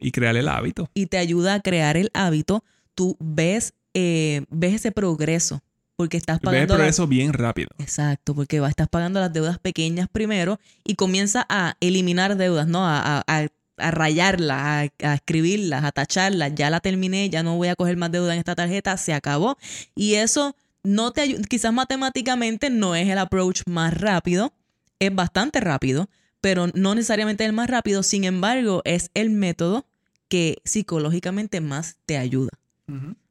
[0.00, 0.90] Y crear el hábito.
[0.94, 2.64] y te ayuda a crear el hábito.
[2.94, 5.62] Tú ves, eh, ves ese progreso
[5.96, 6.74] porque estás Ves el pagando...
[6.74, 7.68] las- progreso bien rápido.
[7.78, 12.86] Exacto, porque va, estás pagando las deudas pequeñas primero y comienza a eliminar deudas, ¿no?
[12.86, 16.54] A, a- a- rayarlas, a, a escribirlas, a tacharlas.
[16.54, 19.56] Ya la terminé, ya no voy a coger más deuda en esta tarjeta, se acabó.
[19.94, 24.52] Y eso no te ayuda, quizás matemáticamente no es el approach más rápido,
[24.98, 26.08] es bastante rápido,
[26.40, 28.02] pero no necesariamente el más rápido.
[28.02, 29.86] Sin embargo, es el método
[30.30, 32.50] que psicológicamente más te ayuda.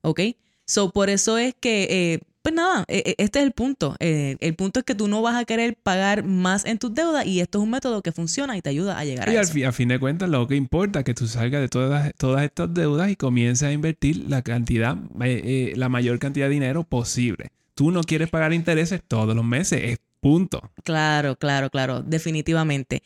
[0.01, 0.21] ¿Ok?
[0.65, 3.95] So, por eso es que, eh, pues nada, eh, eh, este es el punto.
[3.99, 7.25] Eh, el punto es que tú no vas a querer pagar más en tus deudas
[7.25, 9.45] y esto es un método que funciona y te ayuda a llegar Y a al
[9.45, 9.53] eso.
[9.53, 12.43] fin, a fin de cuentas, lo que importa es que tú salgas de todas, todas
[12.43, 17.49] estas deudas y comiences a invertir la cantidad, eh, la mayor cantidad de dinero posible.
[17.75, 20.61] Tú no quieres pagar intereses todos los meses, es punto.
[20.83, 23.03] Claro, claro, claro, definitivamente.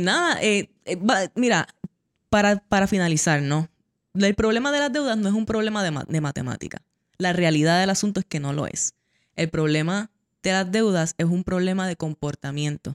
[0.00, 0.38] Nada,
[1.34, 1.66] mira,
[2.34, 3.68] para, para finalizar, ¿no?
[4.14, 6.82] El problema de las deudas no es un problema de, ma- de matemática.
[7.16, 8.94] La realidad del asunto es que no lo es.
[9.36, 10.10] El problema
[10.42, 12.94] de las deudas es un problema de comportamiento.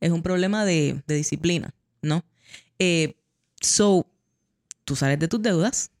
[0.00, 1.72] Es un problema de, de disciplina,
[2.02, 2.24] ¿no?
[2.80, 3.14] Eh,
[3.60, 4.06] so,
[4.84, 5.92] tú sales de tus deudas,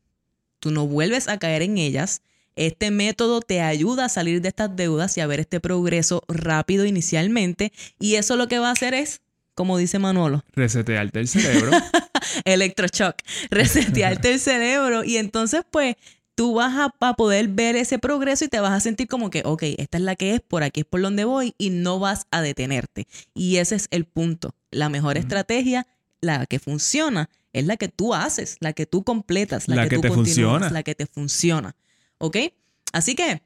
[0.58, 2.22] tú no vuelves a caer en ellas.
[2.56, 6.84] Este método te ayuda a salir de estas deudas y a ver este progreso rápido
[6.86, 7.72] inicialmente.
[8.00, 9.20] Y eso lo que va a hacer es,
[9.54, 11.70] como dice Manolo, Resetearte el cerebro.
[12.44, 13.16] electroshock,
[13.50, 15.04] resetearte el cerebro.
[15.04, 15.96] Y entonces, pues,
[16.34, 19.42] tú vas a, a poder ver ese progreso y te vas a sentir como que,
[19.44, 22.26] ok, esta es la que es, por aquí es por donde voy y no vas
[22.30, 23.06] a detenerte.
[23.34, 24.54] Y ese es el punto.
[24.70, 25.86] La mejor estrategia,
[26.20, 29.90] la que funciona, es la que tú haces, la que tú completas, la, La que,
[29.90, 30.70] que tú te continúas, funciona.
[30.70, 31.76] la que te funciona.
[32.18, 32.36] ¿Ok?
[32.92, 33.42] Así que,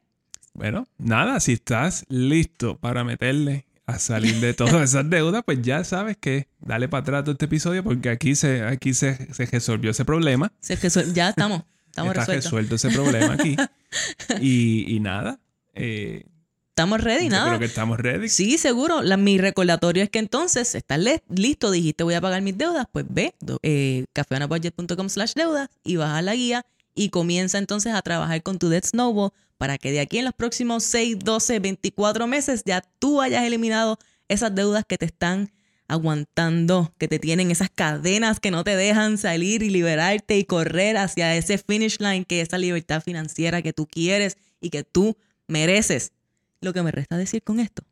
[0.52, 5.84] Bueno, nada, si estás listo para meterle a salir de todas esas deudas, pues ya
[5.84, 9.90] sabes que dale para atrás todo este episodio porque aquí se, aquí se, se resolvió
[9.90, 10.52] ese problema.
[10.60, 13.56] se resol- ya estamos, estamos Está resuelto ese problema aquí.
[14.40, 15.40] y, y nada,
[15.74, 16.24] eh,
[16.70, 17.46] Estamos ready, yo nada.
[17.50, 18.28] creo que estamos ready.
[18.28, 19.00] Sí, seguro.
[19.00, 23.04] La, mi recordatorio es que entonces estás listo, dijiste voy a pagar mis deudas, pues
[23.08, 23.32] ve,
[23.62, 26.66] eh, cafeonabudget.com slash deudas y baja la guía
[26.96, 30.34] y comienza entonces a trabajar con tu Debt Snowball para que de aquí en los
[30.34, 33.98] próximos 6, 12, 24 meses ya tú hayas eliminado
[34.28, 35.52] esas deudas que te están
[35.86, 40.96] aguantando, que te tienen esas cadenas que no te dejan salir y liberarte y correr
[40.96, 45.16] hacia ese finish line, que es esa libertad financiera que tú quieres y que tú
[45.46, 46.12] mereces.
[46.60, 47.84] Lo que me resta decir con esto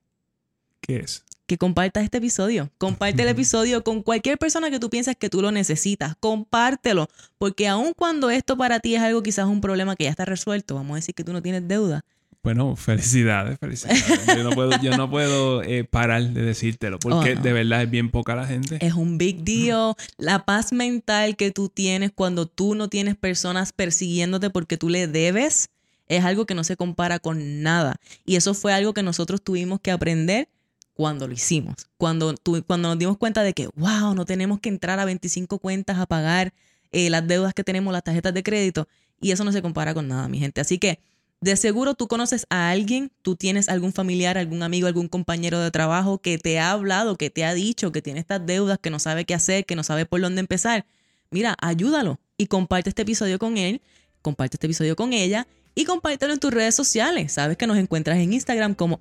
[0.81, 1.25] ¿Qué es?
[1.47, 2.71] Que compartas este episodio.
[2.79, 6.15] Comparte el episodio con cualquier persona que tú pienses que tú lo necesitas.
[6.21, 7.09] Compártelo.
[7.39, 10.75] Porque aun cuando esto para ti es algo quizás un problema que ya está resuelto,
[10.75, 12.05] vamos a decir que tú no tienes deuda.
[12.45, 14.27] Bueno, felicidades, felicidades.
[14.27, 17.41] Yo no puedo, yo no puedo eh, parar de decírtelo porque Oh, no.
[17.43, 18.79] de verdad es bien poca la gente.
[18.85, 19.95] Es un big deal.
[20.19, 25.07] La paz mental que tú tienes cuando tú no tienes personas persiguiéndote porque tú le
[25.07, 25.69] debes
[26.09, 27.97] es algo que no se compara con nada.
[28.25, 30.49] Y eso fue algo que nosotros tuvimos que aprender
[30.95, 31.89] cuando lo hicimos.
[31.97, 32.35] Cuando,
[32.67, 36.07] cuando nos dimos cuenta de que, wow, no tenemos que entrar a 25 cuentas a
[36.07, 36.53] pagar
[36.91, 38.89] eh, las deudas que tenemos, las tarjetas de crédito.
[39.21, 40.61] Y eso no se compara con nada, mi gente.
[40.61, 40.99] Así que
[41.41, 45.71] de seguro tú conoces a alguien, tú tienes algún familiar, algún amigo, algún compañero de
[45.71, 48.99] trabajo que te ha hablado, que te ha dicho que tiene estas deudas, que no
[48.99, 50.87] sabe qué hacer, que no sabe por dónde empezar.
[51.31, 53.83] Mira, ayúdalo y comparte este episodio con él,
[54.21, 57.33] comparte este episodio con ella y compártelo en tus redes sociales.
[57.33, 58.99] Sabes que nos encuentras en Instagram como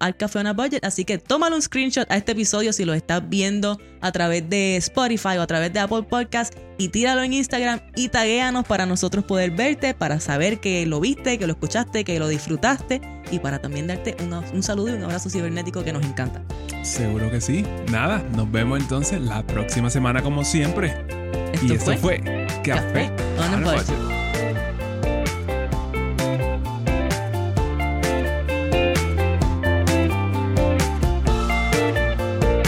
[0.55, 4.49] Budget, así que tómalo un screenshot a este episodio si lo estás viendo a través
[4.49, 8.85] de Spotify o a través de Apple Podcast y tíralo en Instagram y taguéanos para
[8.85, 13.01] nosotros poder verte, para saber que lo viste, que lo escuchaste, que lo disfrutaste
[13.31, 14.15] y para también darte
[14.53, 16.41] un saludo y un abrazo cibernético que nos encanta.
[16.83, 17.63] Seguro que sí.
[17.91, 21.05] Nada, nos vemos entonces la próxima semana como siempre.
[21.61, 22.21] y esto fue,
[22.63, 24.20] Café, on, a budget.